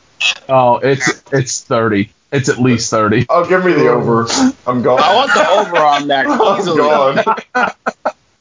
[0.48, 2.10] Oh, it's it's 30.
[2.32, 3.26] It's at least 30.
[3.28, 4.26] Oh, give me the over.
[4.66, 5.00] I'm gone.
[5.00, 6.26] I want the over on that
[6.58, 6.80] easily.
[6.82, 7.16] I'm
[7.54, 7.74] gone.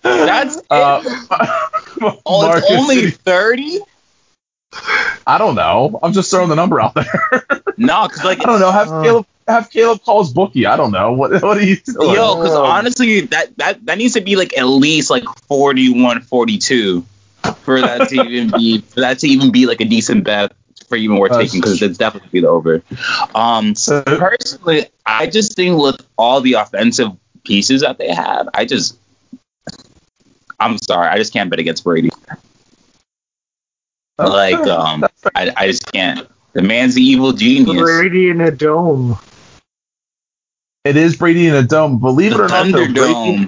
[0.02, 1.70] That's uh,
[2.26, 3.80] oh, it's only thirty.
[5.28, 6.00] I don't know.
[6.02, 7.46] I'm just throwing the number out there.
[7.78, 8.72] no, because like I don't know.
[8.72, 10.66] Have uh, Caleb have Caleb calls bookie.
[10.66, 11.14] I don't know.
[11.14, 12.16] What what are you doing?
[12.16, 17.06] Yo, because honestly, that that that needs to be like at least like 41, 42
[17.62, 20.54] for that to even be for that to even be like a decent bet
[20.88, 22.84] for even worth taking because it's definitely the over.
[23.34, 27.12] Um, so, personally, I just think with all the offensive
[27.44, 28.98] pieces that they have, I just
[30.60, 32.10] I'm sorry, I just can't bet against Brady.
[34.18, 36.28] like, um, I, I just can't.
[36.54, 37.82] The man's the evil genius.
[37.82, 39.18] Brady in a dome.
[40.84, 42.00] It is Brady in a dome.
[42.00, 43.48] Believe the it or not, though, Brady,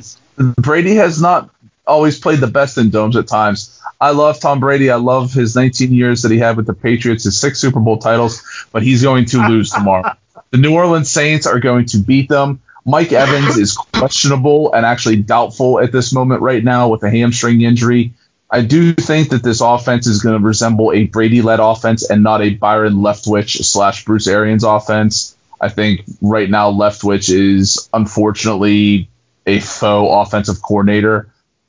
[0.62, 1.50] Brady has not
[1.86, 3.82] always played the best in domes at times.
[4.00, 4.90] I love Tom Brady.
[4.90, 7.98] I love his 19 years that he had with the Patriots, his six Super Bowl
[7.98, 8.42] titles,
[8.72, 10.14] but he's going to lose tomorrow.
[10.52, 12.62] the New Orleans Saints are going to beat them.
[12.86, 17.62] Mike Evans is questionable and actually doubtful at this moment right now with a hamstring
[17.62, 18.14] injury.
[18.50, 22.44] I do think that this offense is going to resemble a Brady-led offense and not
[22.44, 25.36] a Byron Leftwich slash Bruce Arians offense.
[25.60, 29.10] I think right now Leftwich is unfortunately
[29.48, 31.28] a faux offensive coordinator,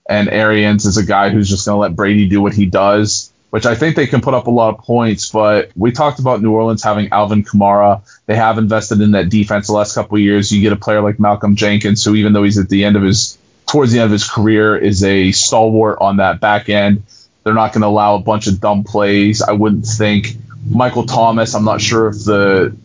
[0.09, 3.33] and Arians is a guy who's just going to let Brady do what he does.
[3.51, 5.31] Which I think they can put up a lot of points.
[5.31, 8.03] But we talked about New Orleans having Alvin Kamara.
[8.27, 10.51] They have invested in that defense the last couple of years.
[10.51, 13.03] You get a player like Malcolm Jenkins, who even though he's at the end of
[13.03, 17.03] his towards the end of his career, is a stalwart on that back end.
[17.45, 19.43] They're not going to allow a bunch of dumb plays.
[19.43, 20.37] I wouldn't think
[20.69, 21.55] Michael Thomas.
[21.55, 22.77] I'm not sure if the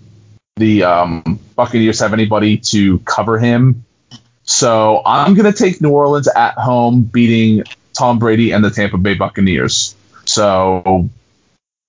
[0.57, 3.86] the um, Buccaneers have anybody to cover him.
[4.43, 8.97] So I'm going to take New Orleans at home, beating Tom Brady and the Tampa
[8.97, 9.95] Bay Buccaneers.
[10.32, 11.09] So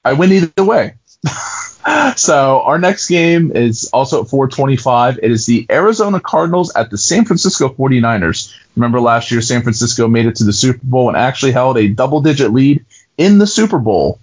[0.05, 0.95] I win either way.
[2.17, 5.21] so our next game is also at 425.
[5.23, 8.53] It is the Arizona Cardinals at the San Francisco 49ers.
[8.77, 11.89] Remember last year, San Francisco made it to the Super Bowl and actually held a
[11.89, 12.85] double digit lead
[13.17, 14.19] in the Super Bowl.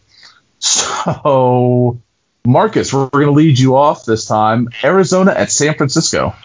[0.59, 2.01] So,
[2.45, 4.67] Marcus, we're going to lead you off this time.
[4.84, 6.36] Arizona at San Francisco.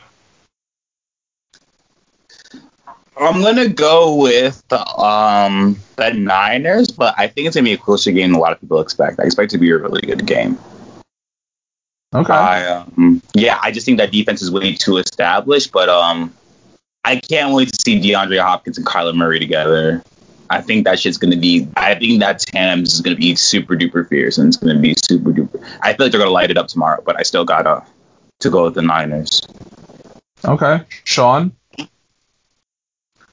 [3.17, 8.11] I'm gonna go with um, the Niners, but I think it's gonna be a closer
[8.13, 9.21] game than a lot of people expect.
[9.21, 10.59] I expect it to be a really good game.
[12.15, 12.33] Okay.
[12.33, 16.33] I, um, yeah, I just think that defense is way too established, but um,
[17.05, 20.03] I can't wait to see DeAndre Hopkins and Kyler Murray together.
[20.51, 21.69] I think that shit's gonna be.
[21.77, 25.31] I think that tandem is gonna be super duper fierce, and it's gonna be super
[25.31, 25.65] duper.
[25.81, 27.85] I feel like they're gonna light it up tomorrow, but I still gotta
[28.41, 29.41] to go with the Niners.
[30.45, 30.83] Okay.
[31.05, 31.53] Sean?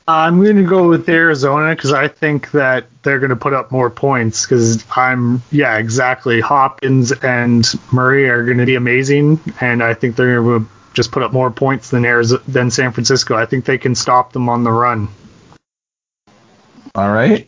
[0.07, 3.71] I'm going to go with Arizona because I think that they're going to put up
[3.71, 6.41] more points because I'm, yeah, exactly.
[6.41, 11.11] Hopkins and Murray are going to be amazing, and I think they're going to just
[11.11, 13.35] put up more points than Arizona, than San Francisco.
[13.35, 15.07] I think they can stop them on the run.
[16.95, 17.47] All right.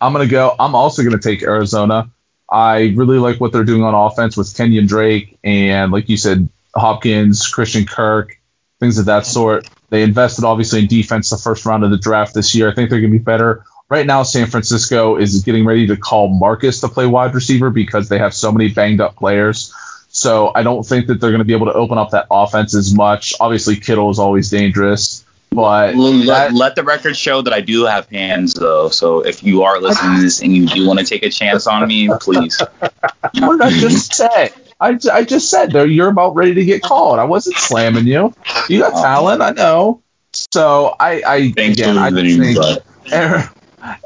[0.00, 0.54] I'm going to go.
[0.58, 2.10] I'm also going to take Arizona.
[2.50, 6.50] I really like what they're doing on offense with Kenyan Drake and, like you said,
[6.74, 8.38] Hopkins, Christian Kirk,
[8.80, 9.68] things of that sort.
[9.92, 12.70] They invested obviously in defense the first round of the draft this year.
[12.70, 13.66] I think they're going to be better.
[13.90, 18.08] Right now, San Francisco is getting ready to call Marcus to play wide receiver because
[18.08, 19.70] they have so many banged up players.
[20.08, 22.74] So I don't think that they're going to be able to open up that offense
[22.74, 23.34] as much.
[23.38, 27.84] Obviously, Kittle is always dangerous, but let, that- let the record show that I do
[27.84, 28.88] have hands, though.
[28.88, 31.66] So if you are listening to this and you do want to take a chance
[31.66, 32.58] on me, please.
[32.80, 34.52] what did I just say?
[34.82, 37.18] I, I just said though you're about ready to get called.
[37.20, 38.34] I wasn't slamming you.
[38.68, 40.02] You got talent, I know.
[40.32, 43.52] So I, I Thanks again, I think but-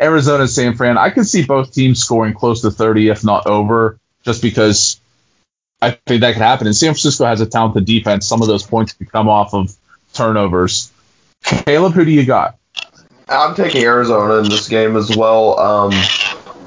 [0.00, 0.98] Arizona, San Fran.
[0.98, 4.98] I could see both teams scoring close to 30, if not over, just because
[5.82, 6.66] I think that could happen.
[6.66, 8.26] And San Francisco has a talented defense.
[8.26, 9.74] Some of those points could come off of
[10.14, 10.90] turnovers.
[11.42, 12.58] Caleb, who do you got?
[13.28, 15.58] I'm taking Arizona in this game as well.
[15.58, 15.92] Um,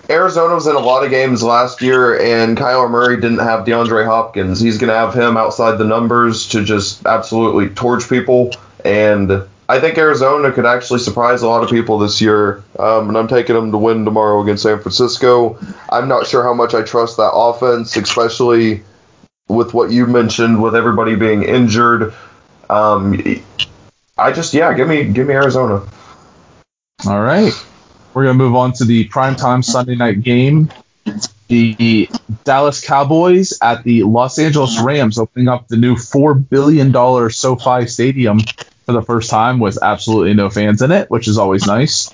[0.10, 4.06] Arizona was in a lot of games last year, and Kyler Murray didn't have DeAndre
[4.06, 4.60] Hopkins.
[4.60, 8.52] He's going to have him outside the numbers to just absolutely torch people.
[8.84, 12.64] And I think Arizona could actually surprise a lot of people this year.
[12.80, 15.60] Um, and I'm taking them to win tomorrow against San Francisco.
[15.92, 18.82] I'm not sure how much I trust that offense, especially
[19.48, 22.16] with what you mentioned, with everybody being injured.
[22.68, 23.22] Um,
[24.18, 25.84] I just, yeah, give me, give me Arizona.
[27.08, 27.54] All right.
[28.14, 30.72] We're going to move on to the primetime Sunday night game.
[31.48, 32.10] The
[32.44, 36.94] Dallas Cowboys at the Los Angeles Rams opening up the new $4 billion
[37.32, 38.40] SoFi Stadium
[38.86, 42.14] for the first time with absolutely no fans in it, which is always nice.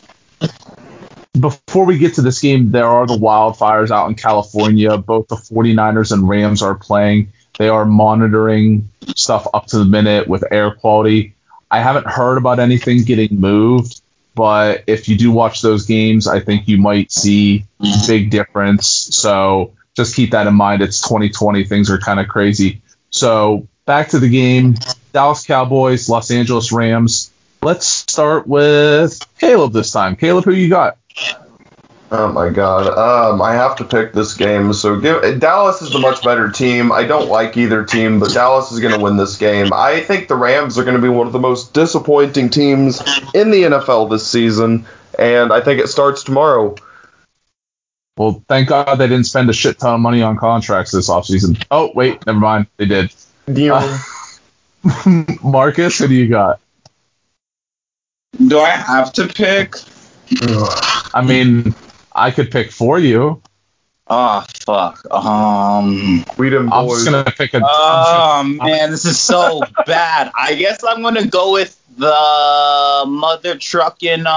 [1.37, 4.97] Before we get to this game, there are the wildfires out in California.
[4.97, 7.33] Both the 49ers and Rams are playing.
[7.57, 11.35] They are monitoring stuff up to the minute with air quality.
[11.69, 14.01] I haven't heard about anything getting moved,
[14.35, 17.65] but if you do watch those games, I think you might see
[18.07, 18.87] big difference.
[18.87, 20.81] So just keep that in mind.
[20.81, 22.81] It's 2020; things are kind of crazy.
[23.09, 24.75] So back to the game:
[25.13, 27.31] Dallas Cowboys, Los Angeles Rams.
[27.61, 30.15] Let's start with Caleb this time.
[30.15, 30.97] Caleb, who you got?
[32.11, 32.87] Oh my god.
[32.87, 34.73] Um, I have to pick this game.
[34.73, 36.91] So give Dallas is the much better team.
[36.91, 39.73] I don't like either team, but Dallas is going to win this game.
[39.73, 43.01] I think the Rams are going to be one of the most disappointing teams
[43.33, 44.85] in the NFL this season,
[45.17, 46.75] and I think it starts tomorrow.
[48.17, 51.61] Well, thank God they didn't spend a shit ton of money on contracts this offseason.
[51.71, 52.67] Oh, wait, never mind.
[52.77, 53.13] They did.
[53.47, 53.99] Uh,
[55.43, 56.61] Marcus, who do you got?
[58.47, 59.75] Do I have to pick?
[61.13, 61.73] I mean,
[62.15, 63.41] I could pick for you.
[64.07, 65.05] Oh fuck.
[65.11, 66.23] Um.
[66.37, 67.03] we them I'm boys.
[67.03, 67.61] just gonna pick a.
[67.63, 70.31] Oh man, this is so bad.
[70.33, 74.29] I guess I'm gonna go with the mother trucking um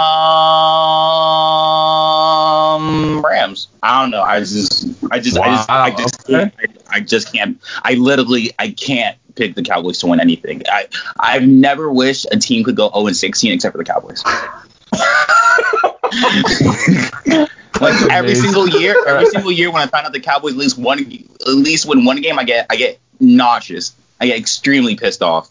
[3.25, 3.69] Rams.
[3.83, 4.23] I don't know.
[4.23, 6.51] I just, I just, I just, I just, okay.
[6.59, 7.61] I, I just can't.
[7.83, 10.63] I literally, I can't pick the Cowboys to win anything.
[10.67, 14.25] I, I've never wished a team could go 0 and 16 except for the Cowboys.
[17.81, 18.45] Like every Amazing.
[18.45, 21.49] single year, every single year when I find out the Cowboys at least one, at
[21.49, 23.95] least win one game, I get I get nauseous.
[24.21, 25.49] I get extremely pissed off.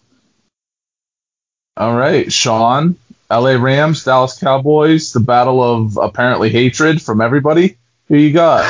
[1.78, 2.98] All right, Sean,
[3.30, 7.78] LA Rams, Dallas Cowboys, the battle of apparently hatred from everybody.
[8.08, 8.66] Who you got?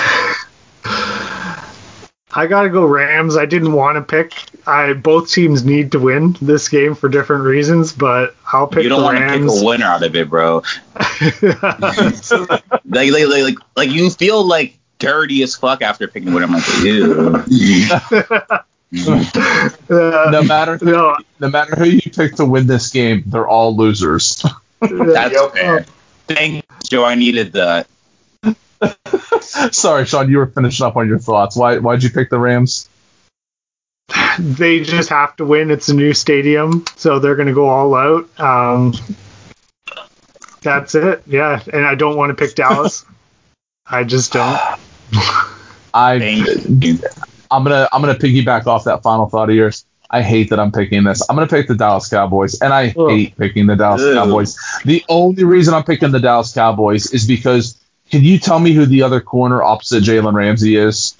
[2.37, 3.37] I gotta go Rams.
[3.37, 4.33] I didn't want to pick.
[4.67, 8.89] I both teams need to win this game for different reasons, but I'll pick you
[8.89, 9.61] don't the want to pick Rams.
[9.61, 10.63] a winner out of it, bro.
[12.89, 16.45] Like, like, like, like, like you feel like dirty as fuck after picking a winner.
[16.47, 17.43] I'm like, ew.
[18.49, 18.59] Uh,
[20.31, 24.43] No matter no, no matter who you pick to win this game, they're all losers.
[24.79, 25.51] That's Yep.
[25.53, 25.85] fair.
[26.27, 27.03] Thank you, Joe.
[27.03, 27.87] I needed that.
[29.71, 31.55] Sorry, Sean, you were finishing up on your thoughts.
[31.57, 32.87] Why why'd you pick the Rams?
[34.39, 35.71] They just have to win.
[35.71, 38.39] It's a new stadium, so they're gonna go all out.
[38.39, 38.93] Um,
[40.61, 41.23] that's it.
[41.27, 43.05] Yeah, and I don't want to pick Dallas.
[43.89, 44.59] I just don't.
[45.93, 46.15] I
[47.49, 49.85] I'm gonna I'm gonna piggyback off that final thought of yours.
[50.09, 51.21] I hate that I'm picking this.
[51.29, 53.09] I'm gonna pick the Dallas Cowboys, and I Ugh.
[53.09, 54.13] hate picking the Dallas Ew.
[54.13, 54.57] Cowboys.
[54.85, 57.81] The only reason I'm picking the Dallas Cowboys is because
[58.11, 61.15] can you tell me who the other corner opposite Jalen Ramsey is?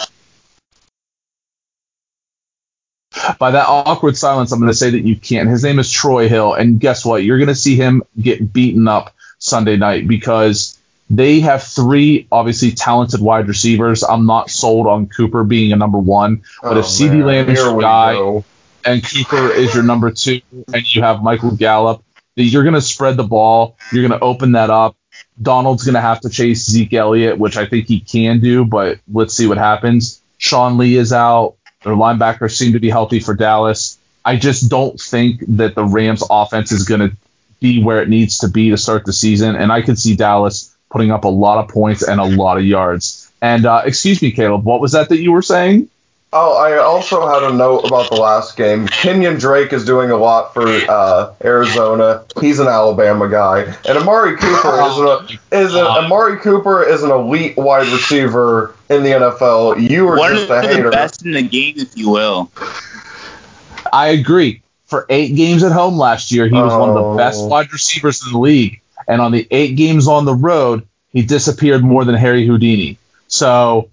[3.40, 5.50] By that awkward silence, I'm going to say that you can't.
[5.50, 7.24] His name is Troy Hill, and guess what?
[7.24, 10.78] You're going to see him get beaten up Sunday night because
[11.10, 14.04] they have three obviously talented wide receivers.
[14.04, 17.26] I'm not sold on Cooper being a number one, but if Oh, CeeDee man.
[17.26, 18.44] Lamb is your guy go.
[18.86, 20.42] and Cooper is your number two,
[20.74, 22.04] and you have Michael Gallup,
[22.36, 23.78] you're going to spread the ball.
[23.92, 24.96] You're going to open that up.
[25.42, 29.00] Donald's going to have to chase Zeke Elliott, which I think he can do, but
[29.12, 30.22] let's see what happens.
[30.38, 31.56] Sean Lee is out.
[31.88, 33.98] Their linebackers seem to be healthy for Dallas.
[34.26, 37.16] I just don't think that the Rams offense is going to
[37.62, 40.76] be where it needs to be to start the season, and I could see Dallas
[40.92, 43.32] putting up a lot of points and a lot of yards.
[43.42, 45.90] And uh, excuse me, Caleb, what was that that you were saying?
[46.34, 48.88] Oh, I also had a note about the last game.
[48.88, 52.26] Kenyan Drake is doing a lot for uh, Arizona.
[52.42, 57.12] He's an Alabama guy, and Amari Cooper is an is an, Amari Cooper is an
[57.12, 59.90] elite wide receiver in the NFL.
[59.90, 60.90] You were One just of a the hater.
[60.92, 62.52] best in the game, if you will.
[63.92, 64.62] I agree.
[64.86, 67.12] For eight games at home last year, he was one of Oh.
[67.12, 67.48] the best oh.
[67.48, 68.82] wide receivers in the league.
[69.08, 72.98] And on the eight games on the road, he disappeared more than Harry Houdini.
[73.28, 73.90] So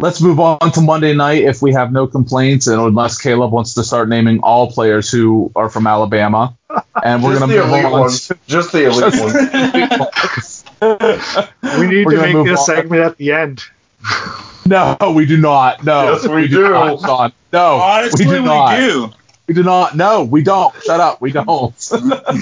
[0.00, 3.74] let's move on to Monday night if we have no complaints, and unless Caleb wants
[3.74, 6.56] to start naming all players who are from Alabama.
[7.02, 7.92] And we're going to move on.
[7.92, 8.32] ones.
[8.46, 10.64] Just the elite ones.
[11.78, 12.64] We need We're to make this on.
[12.66, 13.62] segment at the end.
[14.64, 15.84] No, we do not.
[15.84, 16.58] No, Yes, we do.
[16.58, 16.68] do.
[16.70, 17.32] not, Sean.
[17.52, 18.76] No, Honestly, we do not.
[18.76, 19.10] do.
[19.48, 19.96] We do not.
[19.96, 20.72] No, we don't.
[20.84, 21.20] Shut up.
[21.20, 21.74] We don't.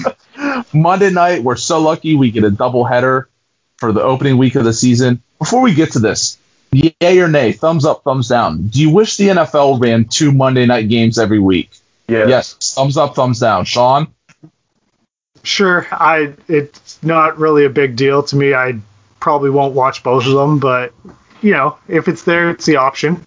[0.73, 3.27] Monday night, we're so lucky we get a double header
[3.77, 5.23] for the opening week of the season.
[5.39, 6.37] Before we get to this,
[6.71, 8.67] yay or nay, thumbs up, thumbs down.
[8.67, 11.71] Do you wish the NFL ran two Monday night games every week?
[12.07, 12.29] Yes.
[12.29, 12.73] Yes.
[12.75, 13.65] Thumbs up, thumbs down.
[13.65, 14.13] Sean?
[15.41, 18.53] Sure, I it's not really a big deal to me.
[18.53, 18.75] I
[19.19, 20.93] probably won't watch both of them, but
[21.41, 23.23] you know, if it's there, it's the option.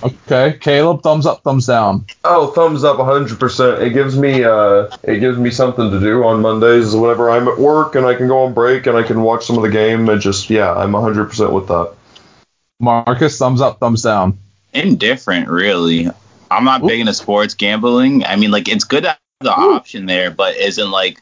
[0.00, 0.56] Okay.
[0.60, 2.06] Caleb, thumbs up, thumbs down.
[2.24, 3.80] Oh, thumbs up 100%.
[3.80, 7.58] It gives me uh it gives me something to do on Mondays whenever I'm at
[7.58, 10.08] work and I can go on break and I can watch some of the game
[10.08, 11.94] and just yeah, I'm 100% with that.
[12.80, 14.38] Marcus, thumbs up, thumbs down.
[14.72, 16.08] Indifferent, really.
[16.50, 18.24] I'm not big into sports gambling.
[18.24, 21.20] I mean, like, it's good to have the option there, but isn't like,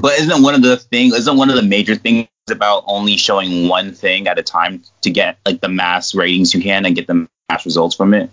[0.00, 3.68] but isn't one of the things, isn't one of the major things about only showing
[3.68, 7.06] one thing at a time to get like the mass ratings you can and get
[7.06, 8.30] the mass results from it?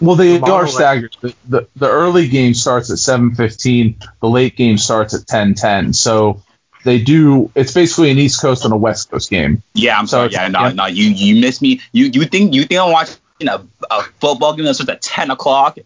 [0.00, 0.70] Well, they Model are it.
[0.70, 1.16] staggered.
[1.20, 4.02] The, the, the early game starts at 7:15.
[4.20, 5.94] The late game starts at 10:10.
[5.94, 6.42] So
[6.84, 7.50] they do.
[7.54, 9.62] It's basically an East Coast and a West Coast game.
[9.74, 10.32] Yeah, I'm So sorry.
[10.32, 10.72] Yeah, no, yeah.
[10.72, 11.80] no, you you missed me.
[11.92, 13.16] You you think you think I'm watching
[13.48, 15.78] a, a football game that starts at 10 o'clock?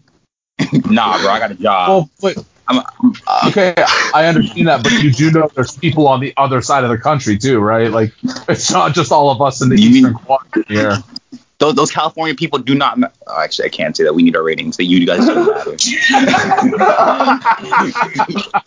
[0.89, 1.89] nah, bro, I got a job.
[1.89, 2.45] Well, but
[2.79, 3.73] I'm, okay,
[4.13, 6.97] I understand that, but you do know there's people on the other side of the
[6.97, 7.91] country too, right?
[7.91, 8.13] Like
[8.49, 10.97] it's not just all of us in the You mean- eastern quadrant here.
[11.59, 12.97] those, those California people do not.
[12.97, 14.13] Ma- oh, actually, I can't say that.
[14.15, 14.77] We need our ratings.
[14.77, 15.77] That you guys don't matter.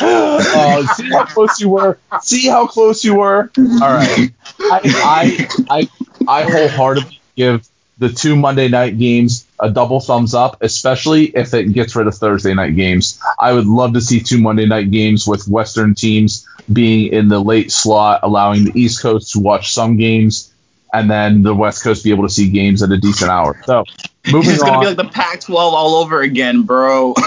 [0.00, 1.98] Uh, see how close you were.
[2.22, 3.50] See how close you were.
[3.58, 4.30] All right.
[4.60, 5.88] I I I,
[6.28, 7.68] I wholeheartedly give
[7.98, 12.14] the two Monday night games a double thumbs up, especially if it gets rid of
[12.14, 13.20] Thursday night games.
[13.38, 17.38] I would love to see two Monday night games with Western teams being in the
[17.40, 20.52] late slot, allowing the East Coast to watch some games,
[20.92, 23.60] and then the West Coast be able to see games at a decent hour.
[23.64, 23.84] So
[24.30, 24.80] moving It's gonna on.
[24.80, 27.14] be like the Pac-12 all over again, bro.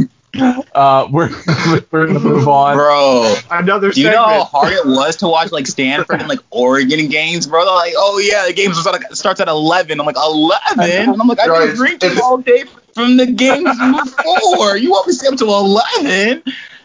[0.34, 1.28] Uh, we're
[1.90, 2.76] we're gonna move on.
[2.76, 4.28] Bro, Another do you segment.
[4.28, 7.64] know how hard it was to watch like Stanford and like Oregon games, bro?
[7.64, 9.98] They're like, oh yeah, the game starts at, 11.
[10.00, 10.80] I'm like, 11?
[10.80, 12.64] And I'm like, I've Right, been drinking it's- all day
[12.94, 14.76] from the games before.
[14.76, 16.42] You want me to stay up till 11?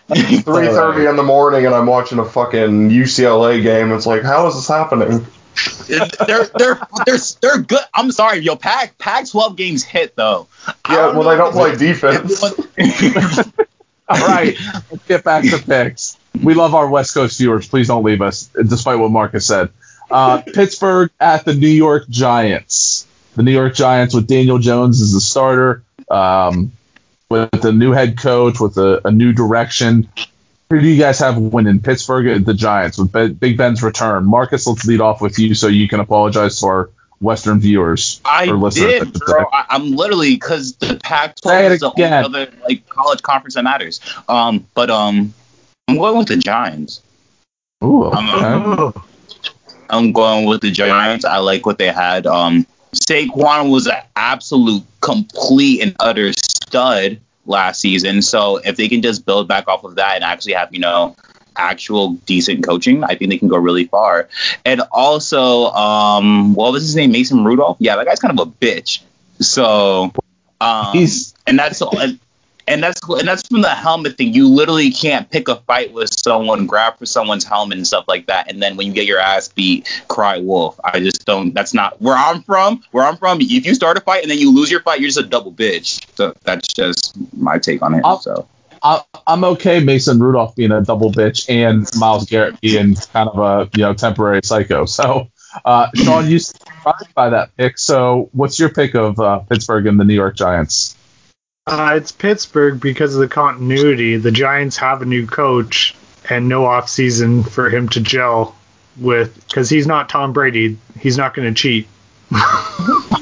[0.10, 3.92] 3:30 in the morning, and I'm watching a fucking UCLA game.
[3.92, 5.26] It's like, how is this happening?
[5.88, 7.82] They're they're they're they're good.
[7.94, 10.48] I'm sorry, yo, Pac Pac 12 games hit though.
[10.90, 12.44] Yeah, well, they don't play defense.
[14.08, 14.56] All right,
[14.92, 16.18] let's get back to picks.
[16.44, 17.68] We love our West Coast viewers.
[17.68, 19.70] Please don't leave us, despite what Marcus said.
[20.12, 23.08] Uh, Pittsburgh at the New York Giants.
[23.36, 26.72] The New York Giants with Daniel Jones as the starter, um,
[27.30, 30.08] with a new head coach, with a, a new direction.
[30.70, 31.80] Who do you guys have winning?
[31.80, 34.26] Pittsburgh the Giants with Big Ben's return.
[34.26, 36.90] Marcus, let's lead off with you so you can apologize to our
[37.22, 39.46] Western viewers I did, bro.
[39.54, 43.56] I, I'm literally because the Say Pac-12 it is the only other like college conference
[43.56, 44.02] that matters.
[44.28, 45.34] Um, but um,
[45.88, 47.02] I'm going with the Giants.
[47.84, 48.82] Ooh, I'm- okay.
[48.82, 49.06] Oh,
[49.90, 51.26] I'm going with the Giants.
[51.26, 52.26] I like what they had.
[52.26, 58.22] Um, Saquon was an absolute, complete, and utter stud last season.
[58.22, 61.16] So if they can just build back off of that and actually have, you know,
[61.58, 64.28] actual decent coaching, I think they can go really far.
[64.66, 67.12] And also, um, what was his name?
[67.12, 67.78] Mason Rudolph.
[67.80, 69.02] Yeah, that guy's kind of a bitch.
[69.40, 70.12] So,
[70.62, 72.20] um, He's- and that's and,
[72.68, 74.34] and that's and that's from the helmet thing.
[74.34, 78.28] You literally can't pick a fight with someone, grab for someone's helmet and stuff like
[78.28, 80.80] that, and then when you get your ass beat, cry wolf.
[80.84, 81.54] I just don't.
[81.54, 82.84] That's not where I'm from.
[82.92, 85.10] Where I'm from, if you start a fight and then you lose your fight, you're
[85.10, 86.06] just a double bitch.
[86.16, 88.02] So that's just my take on it.
[88.04, 88.48] I'll- so
[88.84, 93.40] I, I'm okay Mason Rudolph being a double bitch and Myles Garrett being kind of
[93.40, 94.86] a you know temporary psycho.
[94.86, 95.30] So,
[95.64, 97.80] uh, Sean, you surprised by that pick.
[97.80, 100.96] So, what's your pick of uh, Pittsburgh and the New York Giants?
[101.68, 104.18] Uh, it's Pittsburgh because of the continuity.
[104.18, 105.96] The Giants have a new coach
[106.30, 108.56] and no off season for him to gel
[108.98, 110.78] with because he's not Tom Brady.
[111.00, 111.88] He's not going to cheat.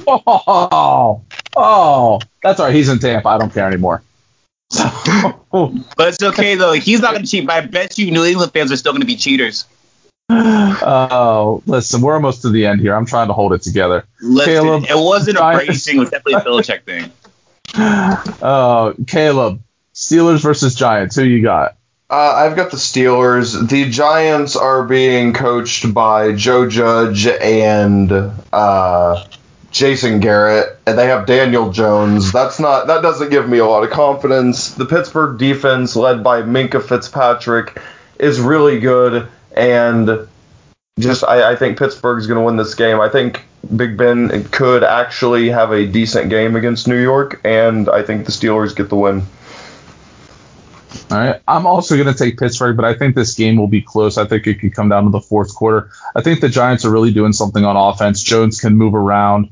[0.05, 1.21] Oh,
[1.55, 2.75] oh, that's all right.
[2.75, 3.29] He's in Tampa.
[3.29, 4.03] I don't care anymore.
[4.69, 6.73] But it's okay though.
[6.73, 7.47] He's not gonna cheat.
[7.47, 9.65] But I bet you New England fans are still gonna be cheaters.
[10.29, 12.95] oh, listen, we're almost to the end here.
[12.95, 14.05] I'm trying to hold it together.
[14.21, 15.97] Listen, Caleb, it wasn't a Brady thing.
[15.97, 17.11] It was definitely a Belichick thing.
[17.73, 19.61] Uh, Caleb,
[19.93, 21.15] Steelers versus Giants.
[21.15, 21.75] Who you got?
[22.09, 23.67] Uh, I've got the Steelers.
[23.69, 28.11] The Giants are being coached by Joe Judge and
[28.51, 29.25] uh,
[29.71, 32.31] Jason Garrett, and they have Daniel Jones.
[32.31, 34.75] That's not that doesn't give me a lot of confidence.
[34.75, 37.81] The Pittsburgh defense, led by Minkah Fitzpatrick,
[38.19, 40.27] is really good, and
[40.99, 42.99] just I, I think Pittsburgh's going to win this game.
[43.01, 43.43] I think
[43.75, 48.31] Big Ben could actually have a decent game against New York, and I think the
[48.31, 49.23] Steelers get the win.
[51.09, 51.41] All right.
[51.47, 54.17] I'm also going to take Pittsburgh, but I think this game will be close.
[54.17, 55.89] I think it could come down to the fourth quarter.
[56.15, 58.21] I think the Giants are really doing something on offense.
[58.21, 59.49] Jones can move around.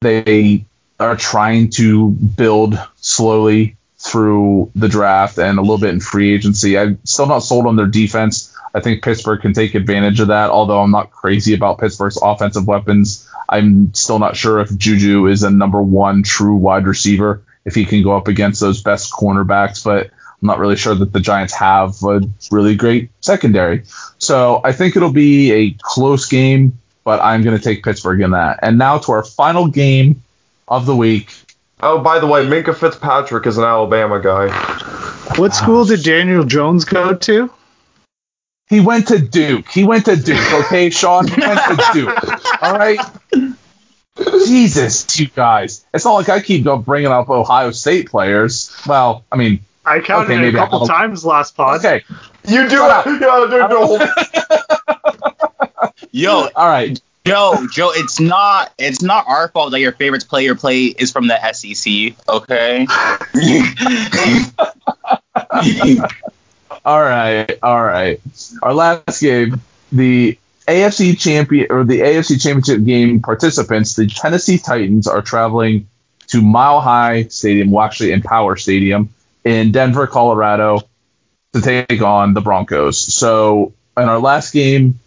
[0.00, 0.64] They
[0.98, 6.76] are trying to build slowly through the draft and a little bit in free agency.
[6.76, 8.51] I'm still not sold on their defense.
[8.74, 12.66] I think Pittsburgh can take advantage of that, although I'm not crazy about Pittsburgh's offensive
[12.66, 13.28] weapons.
[13.48, 17.84] I'm still not sure if Juju is a number one true wide receiver, if he
[17.84, 21.52] can go up against those best cornerbacks, but I'm not really sure that the Giants
[21.54, 23.84] have a really great secondary.
[24.18, 28.30] So I think it'll be a close game, but I'm going to take Pittsburgh in
[28.30, 28.60] that.
[28.62, 30.22] And now to our final game
[30.66, 31.34] of the week.
[31.80, 34.48] Oh, by the way, Minkah Fitzpatrick is an Alabama guy.
[35.36, 37.50] What school ah, did Daniel Jones go to?
[38.68, 39.68] He went to Duke.
[39.68, 40.38] He went to Duke.
[40.64, 41.26] Okay, Sean.
[41.28, 42.62] He went to Duke.
[42.62, 42.98] All right.
[44.46, 45.84] Jesus, you guys.
[45.92, 48.74] It's not like I keep go- bringing up Ohio State players.
[48.86, 51.78] Well, I mean, I counted Okay, it maybe a couple times last pod.
[51.84, 52.04] okay.
[52.46, 53.20] You do Shut it.
[53.20, 54.06] Yeah, dude, no.
[56.12, 57.00] Yo, All right.
[57.24, 61.28] Joe, Joe, it's not it's not our fault that your favorite player play is from
[61.28, 62.86] the SEC, okay?
[66.84, 68.20] All right, all right.
[68.62, 69.60] Our last game,
[69.92, 75.88] the AFC champion or the AFC championship game participants, the Tennessee Titans are traveling
[76.28, 79.10] to Mile High Stadium, well actually Empower Stadium
[79.44, 80.80] in Denver, Colorado,
[81.52, 82.98] to take on the Broncos.
[82.98, 84.98] So in our last game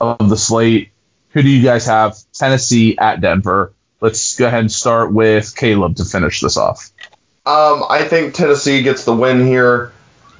[0.00, 0.90] of the slate,
[1.30, 2.16] who do you guys have?
[2.32, 3.72] Tennessee at Denver.
[4.00, 6.90] Let's go ahead and start with Caleb to finish this off.
[7.44, 9.91] Um, I think Tennessee gets the win here.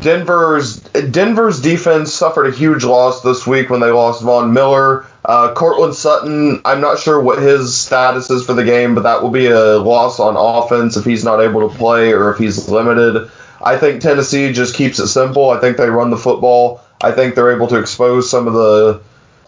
[0.03, 5.07] Denver's Denver's defense suffered a huge loss this week when they lost Von Miller.
[5.25, 9.23] Uh, Courtland Sutton, I'm not sure what his status is for the game, but that
[9.23, 12.69] will be a loss on offense if he's not able to play or if he's
[12.69, 13.31] limited.
[13.63, 15.51] I think Tennessee just keeps it simple.
[15.51, 16.81] I think they run the football.
[17.01, 19.01] I think they're able to expose some of the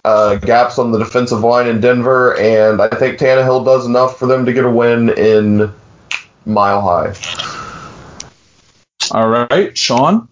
[0.05, 4.27] uh, gaps on the defensive line in Denver, and I think Tannehill does enough for
[4.27, 5.73] them to get a win in
[6.47, 7.15] Mile High.
[9.11, 10.29] All right, Sean.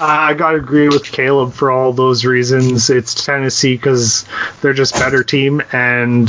[0.00, 2.88] I got to agree with Caleb for all those reasons.
[2.88, 4.24] It's Tennessee because
[4.62, 6.28] they're just better team, and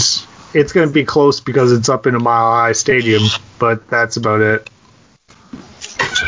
[0.53, 3.24] it's going to be close because it's up in a Mile High Stadium.
[3.59, 4.69] But that's about it.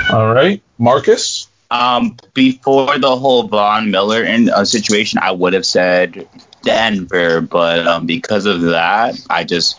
[0.10, 1.48] All right, Marcus.
[1.70, 6.28] Um, before the whole Von Miller in, uh, situation, I would have said
[6.62, 9.76] Denver, but um, because of that, I just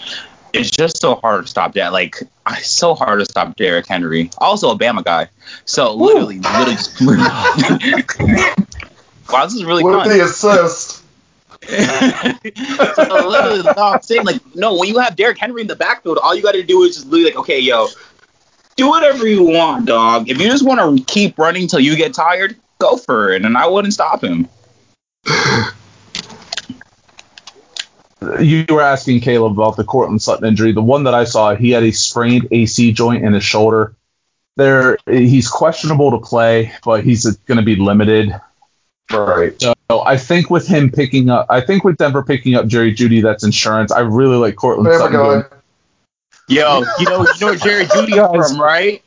[0.54, 1.92] it's just so hard to stop that.
[1.92, 2.16] Like,
[2.50, 4.30] it's so hard to stop Derrick Henry.
[4.38, 5.28] Also, a Bama guy.
[5.64, 7.00] So literally, literally, just,
[9.30, 10.08] wow, this is really With fun.
[10.08, 11.02] the assist.
[11.66, 16.18] so literally, no, I'm saying like, no, when you have Derrick Henry in the backfield,
[16.22, 17.88] all you got to do is just be like, okay, yo,
[18.76, 20.28] do whatever you want, dog.
[20.28, 23.56] If you just want to keep running till you get tired, go for it, and
[23.56, 24.48] I wouldn't stop him.
[28.40, 30.72] You were asking Caleb about the Courtland Sutton injury.
[30.72, 33.94] The one that I saw, he had a sprained AC joint in his shoulder.
[34.56, 38.32] There, he's questionable to play, but he's going to be limited.
[39.12, 39.60] Right.
[39.60, 43.22] So I think with him picking up, I think with Denver picking up Jerry Jeudy,
[43.22, 43.90] that's insurance.
[43.92, 45.12] I really like Courtland Bama Sutton.
[45.12, 45.44] going-
[46.46, 48.50] Yo, you know, you know where Jerry Jeudy Guys.
[48.52, 49.02] from, right?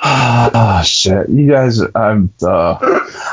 [0.00, 1.28] Ah, shit.
[1.28, 2.78] You guys, I'm, uh,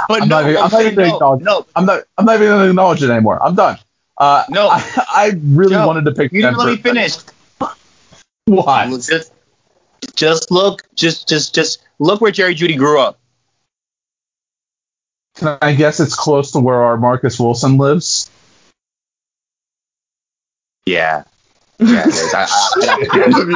[0.09, 2.47] But I'm no, not even- I'm not even no, no, I'm not, I'm not even
[2.47, 3.41] going to acknowledge it anymore.
[3.41, 3.77] I'm done.
[4.17, 4.67] Uh, no.
[4.69, 6.71] I, I really Joe, wanted to pick you didn't Denver.
[6.71, 7.15] let me finish.
[8.45, 8.89] Why?
[8.89, 9.31] Just,
[10.15, 13.19] just look, just, just, just look where Jerry Jeudy grew up.
[15.35, 18.29] Can I guess it's close to where our Marcus Wilson lives?
[20.85, 21.23] Yeah.
[21.79, 22.05] Yeah.
[22.07, 22.97] I, I,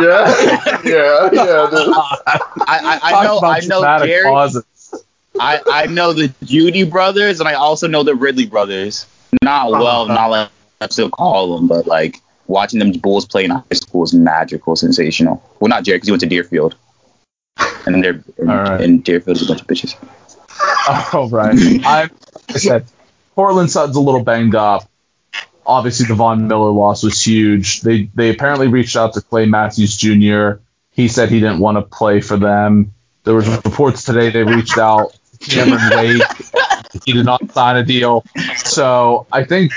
[0.03, 1.69] yeah, yeah, yeah.
[1.73, 4.29] I, I, I know, I know Jerry.
[4.29, 4.63] pauses.
[5.39, 9.07] I, I know the Jeudy brothers, and I also know the Ridley brothers.
[9.43, 9.83] Not uh-huh.
[9.83, 10.49] well, not like
[10.81, 14.75] I still call them, but like watching them Bulls play in high school is magical,
[14.75, 15.41] sensational.
[15.59, 16.75] Well, not Jerry, because he went to Deerfield,
[17.85, 18.81] and they're and, All right.
[18.81, 19.95] and Deerfield's a bunch of bitches.
[21.13, 21.55] Oh, right.
[21.85, 22.09] I,
[22.49, 22.85] I said,
[23.35, 24.87] Courtland Sutton's a little banged up.
[25.65, 27.81] Obviously, the Von Miller loss was huge.
[27.81, 30.61] They they apparently reached out to Clay Matthews Jr.
[30.91, 32.93] He said he didn't want to play for them.
[33.23, 36.21] There was reports today they reached out Cameron Wake.
[37.05, 38.25] He did not sign a deal.
[38.57, 39.71] So I think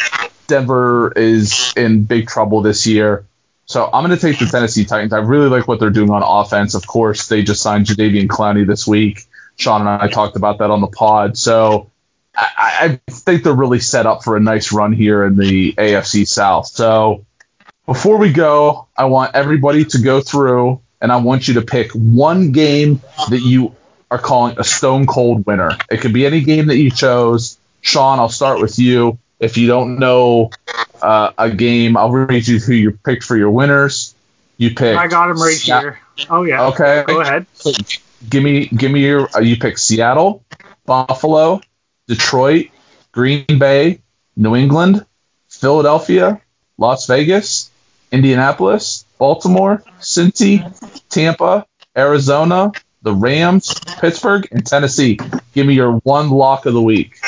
[0.48, 3.24] Denver is in big trouble this year.
[3.66, 5.12] So I'm going to take the Tennessee Titans.
[5.12, 6.74] I really like what they're doing on offense.
[6.74, 9.26] Of course, they just signed Jadeveon Clowney this week.
[9.56, 11.38] Sean and I talked about that on the pod.
[11.38, 11.90] So
[12.36, 16.26] I, I think they're really set up for a nice run here in the AFC
[16.26, 16.66] South.
[16.66, 17.24] So
[17.86, 21.92] before we go, I want everybody to go through and I want you to pick
[21.92, 23.00] one game
[23.30, 23.74] that you
[24.14, 25.76] are calling a stone cold winner.
[25.90, 27.58] It could be any game that you chose.
[27.80, 29.18] Sean, I'll start with you.
[29.40, 30.50] If you don't know
[31.02, 34.14] uh, a game, I'll read you who you picked for your winners.
[34.56, 34.96] You picked.
[34.96, 36.00] I got him right Sa- here.
[36.30, 36.66] Oh yeah.
[36.66, 37.02] Okay.
[37.06, 37.46] Go ahead.
[38.30, 39.28] Give me, give me your.
[39.34, 40.44] Uh, you picked Seattle,
[40.86, 41.60] Buffalo,
[42.06, 42.68] Detroit,
[43.10, 44.00] Green Bay,
[44.36, 45.04] New England,
[45.48, 46.40] Philadelphia,
[46.78, 47.70] Las Vegas,
[48.12, 50.62] Indianapolis, Baltimore, Cincy,
[51.08, 52.70] Tampa, Arizona,
[53.04, 55.18] the Rams, Pittsburgh, and Tennessee.
[55.52, 57.20] Give me your one lock of the week.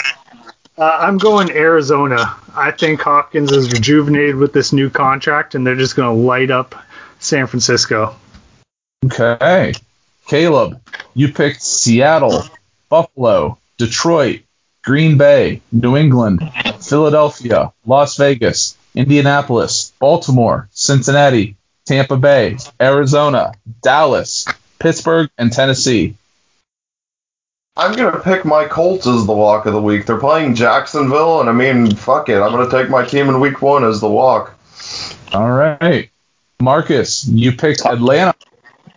[0.77, 2.35] Uh, I'm going Arizona.
[2.55, 6.51] I think Hopkins is rejuvenated with this new contract, and they're just going to light
[6.51, 6.74] up
[7.20, 8.16] San Francisco.
[9.05, 9.74] Okay.
[10.27, 10.81] Caleb,
[11.15, 12.43] you picked Seattle,
[12.89, 14.40] Buffalo, Detroit,
[14.82, 16.40] Green Bay, New England,
[16.81, 24.47] Philadelphia, Las Vegas, Indianapolis, Baltimore, Cincinnati, Tampa Bay, Arizona, Dallas,
[24.78, 26.16] Pittsburgh, and Tennessee.
[27.77, 30.07] I'm gonna pick my Colts as the lock of the week.
[30.07, 32.40] They're playing Jacksonville, and I mean, fuck it.
[32.40, 34.55] I'm gonna take my team in Week One as the lock.
[35.32, 36.11] All right.
[36.61, 38.35] Marcus, you picked Atlanta,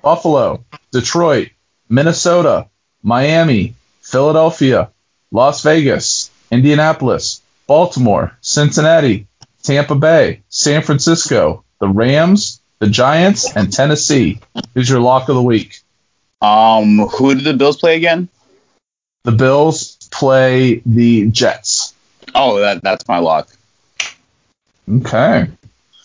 [0.01, 1.49] Buffalo, Detroit,
[1.89, 2.69] Minnesota,
[3.03, 4.91] Miami, Philadelphia,
[5.31, 9.27] Las Vegas, Indianapolis, Baltimore, Cincinnati,
[9.61, 14.39] Tampa Bay, San Francisco, the Rams, the Giants, and Tennessee.
[14.73, 15.81] Who's your lock of the week?
[16.41, 18.29] Um, who did the Bills play again?
[19.23, 21.93] The Bills play the Jets.
[22.33, 23.49] Oh, that that's my lock.
[24.89, 25.47] Okay.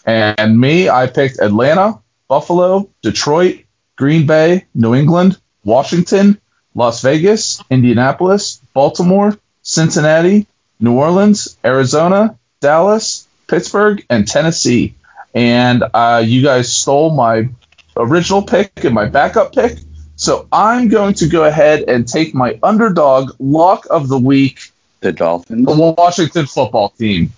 [0.05, 3.61] And me, I picked Atlanta, Buffalo, Detroit,
[3.97, 6.41] Green Bay, New England, Washington,
[6.75, 10.47] Las Vegas, Indianapolis, Baltimore, Cincinnati,
[10.81, 14.95] New Orleans, Arizona, Dallas, Pittsburgh, and Tennessee.
[15.35, 17.49] And uh, you guys stole my
[17.97, 19.79] original pick and my backup pick.
[20.17, 24.71] So I'm going to go ahead and take my underdog lock of the week,
[25.01, 25.67] The Dolphins.
[25.67, 27.33] the Washington football team,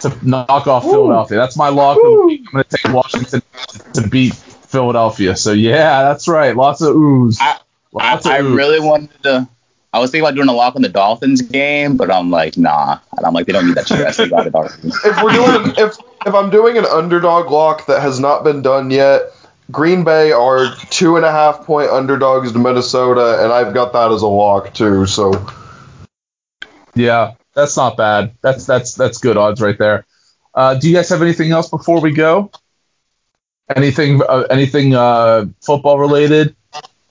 [0.00, 1.38] to knock off Philadelphia.
[1.38, 2.42] That's my lock of the week.
[2.48, 3.42] I'm going to take Washington
[3.94, 5.36] to beat Philadelphia.
[5.36, 6.56] So yeah, that's right.
[6.56, 7.38] Lots of oohs.
[7.40, 7.58] I-
[7.98, 8.56] I, Lots of I oohs.
[8.56, 9.48] really wanted to.
[9.92, 12.98] I was thinking about doing a lock on the Dolphins game, but I'm like, nah.
[13.16, 14.18] And I'm like, they don't need that stress.
[14.18, 14.98] They got the Dolphins.
[15.02, 15.96] if we're doing if
[16.26, 19.32] if I'm doing an underdog lock that has not been done yet,
[19.70, 24.10] Green Bay are two and a half point underdogs to Minnesota, and I've got that
[24.12, 25.06] as a lock too.
[25.06, 25.32] So
[26.94, 28.34] Yeah, that's not bad.
[28.42, 30.04] That's that's that's good odds right there.
[30.54, 32.50] Uh, do you guys have anything else before we go?
[33.74, 36.56] Anything uh, anything uh, football related?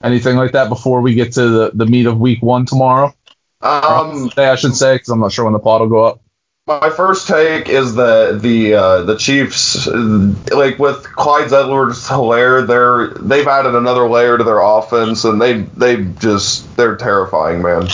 [0.02, 3.14] Anything like that before we get to the, the meat of week one tomorrow?
[3.62, 6.20] um, Today, I should say, because I'm not sure when the pod will go up.
[6.66, 12.66] My first take is that the uh, the Chiefs, uh, like with Clyde Edwards Helaire,
[12.66, 17.86] they're they've added another layer to their offense, and they they just they're terrifying, man.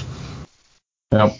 [1.13, 1.37] Yep.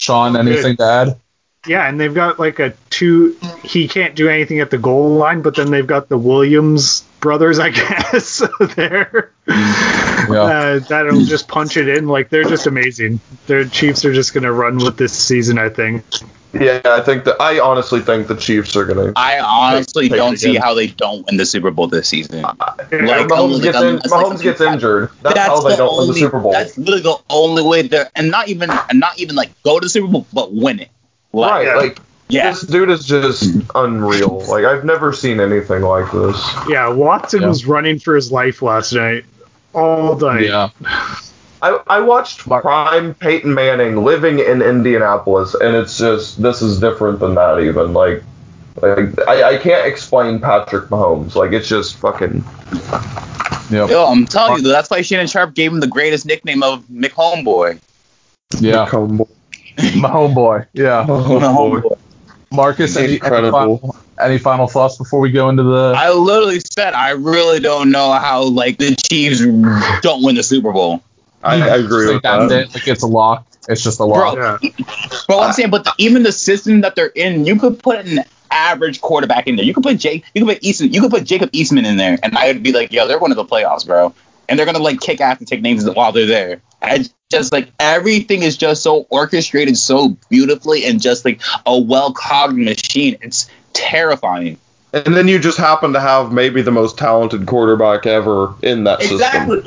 [0.00, 1.20] Sean, anything to add?
[1.66, 3.36] Yeah, and they've got like a two.
[3.62, 7.58] He can't do anything at the goal line, but then they've got the Williams brothers,
[7.58, 8.42] I guess,
[8.74, 9.32] there.
[9.46, 12.08] Uh, that'll just punch it in.
[12.08, 13.20] Like they're just amazing.
[13.48, 16.04] Their Chiefs are just gonna run with this season, I think.
[16.54, 19.12] Yeah, I think that I honestly think the Chiefs are gonna.
[19.16, 22.44] I honestly don't see how they don't win the Super Bowl this season.
[22.44, 22.54] Uh,
[22.92, 25.10] yeah, Like, Mahomes like, gets, in, unless, like, gets something- injured.
[25.22, 26.52] That's, how they the don't win the only- Super Bowl.
[26.52, 29.84] That's literally the only way there, and not even, and not even like go to
[29.84, 30.88] the Super Bowl, but win it.
[31.32, 31.74] Like, right, yeah.
[31.76, 31.98] like
[32.28, 32.50] Yeah.
[32.50, 33.44] this dude is just
[33.74, 34.44] unreal.
[34.46, 36.40] Like I've never seen anything like this.
[36.68, 37.48] yeah, Watson Yeah.
[37.48, 39.24] was running for his life last night,
[39.72, 40.44] all night.
[40.44, 40.68] Yeah.
[41.64, 47.20] I, I watched prime Peyton Manning living in Indianapolis, and it's just this is different
[47.20, 47.94] than that even.
[47.94, 48.22] Like,
[48.82, 51.34] like I, I can't explain Patrick Mahomes.
[51.34, 52.44] Like it's just fucking.
[53.70, 53.88] Yep.
[53.88, 57.12] Yo, I'm telling you, that's why Shannon Sharpe gave him the greatest nickname of Mick
[57.12, 57.80] Homeboy.
[58.60, 58.84] Yeah.
[58.84, 59.26] Macomb-
[59.96, 60.66] My homeboy.
[60.74, 61.06] Yeah.
[61.06, 61.98] Homeboy.
[62.52, 65.94] Marcus, any, any, final, any final thoughts before we go into the.
[65.96, 69.40] I literally said I really don't know how like the Chiefs
[70.02, 71.02] don't win the Super Bowl.
[71.44, 72.52] I, I agree Like, with that.
[72.52, 72.74] it.
[72.74, 73.46] Like it's a lock.
[73.68, 74.34] It's just a lock.
[74.34, 74.70] Bro, Yeah.
[75.28, 78.24] But I'm saying, but the, even the system that they're in, you could put an
[78.50, 79.64] average quarterback in there.
[79.64, 82.18] You could put Jake, you could put Easton, you could put Jacob Eastman in there,
[82.22, 84.14] and I would be like, yo, they're going to the playoffs, bro.
[84.48, 86.60] And they're gonna like kick ass and take names while they're there.
[86.82, 92.12] I just like everything is just so orchestrated so beautifully and just like a well
[92.12, 93.16] cogged machine.
[93.22, 94.58] It's terrifying.
[94.92, 99.00] And then you just happen to have maybe the most talented quarterback ever in that
[99.02, 99.64] system.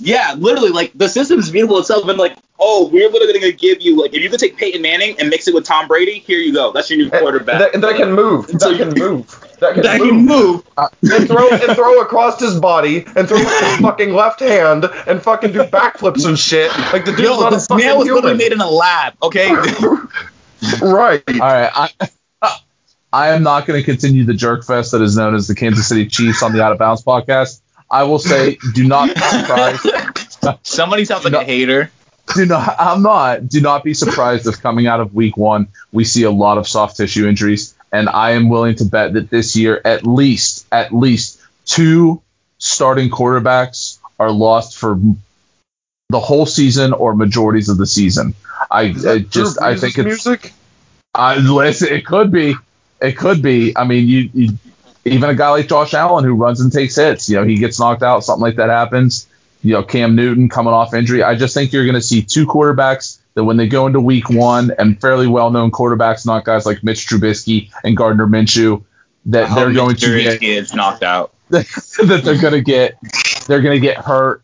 [0.00, 0.12] Exactly.
[0.12, 3.80] Yeah, literally, like the system is beautiful itself, and like, oh, we're literally gonna give
[3.82, 6.38] you like if you could take Peyton Manning and mix it with Tom Brady, here
[6.38, 6.72] you go.
[6.72, 7.72] That's your new eh, quarterback.
[7.72, 8.48] That, that can move.
[8.48, 9.44] And so That can you- move.
[9.60, 10.08] That can that move.
[10.08, 10.68] can move.
[10.76, 14.84] Uh, and throw and throw across his body and throw with his fucking left hand
[15.08, 16.70] and fucking do backflips and shit.
[16.92, 18.38] Like the dude's Yo, not a fucking man was literally human.
[18.38, 19.14] made in a lab.
[19.20, 19.50] Okay.
[20.82, 21.22] right.
[21.28, 21.70] All right.
[22.42, 22.58] I,
[23.12, 25.88] I am not going to continue the jerk fest that is known as the Kansas
[25.88, 27.60] City Chiefs on the Out of Bounds podcast.
[27.90, 29.86] I will say, do not be surprised.
[30.62, 31.40] Somebody sounds like No.
[31.40, 31.90] a hater.
[32.34, 32.76] do not.
[32.78, 33.48] I'm not.
[33.48, 36.68] Do not be surprised if coming out of Week One we see a lot of
[36.68, 40.92] soft tissue injuries, and I am willing to bet that this year at least, at
[40.94, 42.20] least two
[42.58, 45.00] starting quarterbacks are lost for
[46.10, 48.34] the whole season or majorities of the season.
[48.70, 50.52] I, I just I think it's music.
[51.14, 51.88] I listen.
[51.88, 52.54] It could be.
[53.00, 53.76] It could be.
[53.76, 54.58] I mean, you, you
[55.12, 57.28] even a guy like Josh Allen who runs and takes hits.
[57.28, 58.24] You know, he gets knocked out.
[58.24, 59.26] Something like that happens.
[59.62, 61.22] You know, Cam Newton coming off injury.
[61.22, 64.28] I just think you're going to see two quarterbacks that when they go into Week
[64.30, 68.84] One and fairly well-known quarterbacks, not guys like Mitch Trubisky and Gardner Minshew,
[69.26, 71.32] that they're going to get kids knocked out.
[71.50, 72.98] that they're going to get
[73.46, 74.42] they're going to get hurt,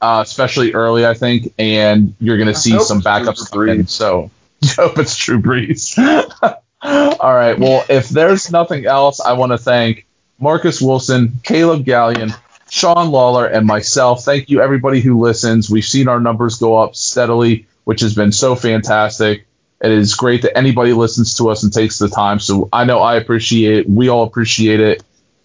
[0.00, 3.84] uh, especially early, I think, and you're going to see some backups Drew come in.
[3.84, 3.90] Brees.
[3.90, 4.30] So
[4.62, 5.98] I hope it's True Breeze.
[6.84, 7.58] All right.
[7.58, 10.06] Well, if there's nothing else, I want to thank
[10.38, 12.36] Marcus Wilson, Caleb Gallion,
[12.68, 14.24] Sean Lawler, and myself.
[14.24, 15.70] Thank you, everybody who listens.
[15.70, 19.46] We've seen our numbers go up steadily, which has been so fantastic.
[19.82, 22.38] It is great that anybody listens to us and takes the time.
[22.38, 23.88] So I know I appreciate it.
[23.88, 25.02] We all appreciate it.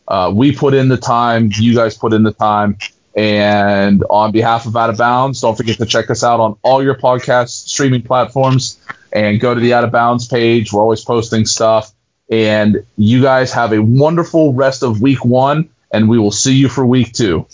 [0.07, 1.51] Uh, we put in the time.
[1.55, 2.77] You guys put in the time.
[3.15, 6.83] And on behalf of Out of Bounds, don't forget to check us out on all
[6.83, 8.79] your podcast streaming platforms
[9.11, 10.71] and go to the Out of Bounds page.
[10.71, 11.91] We're always posting stuff.
[12.29, 16.69] And you guys have a wonderful rest of week one, and we will see you
[16.69, 17.47] for week two.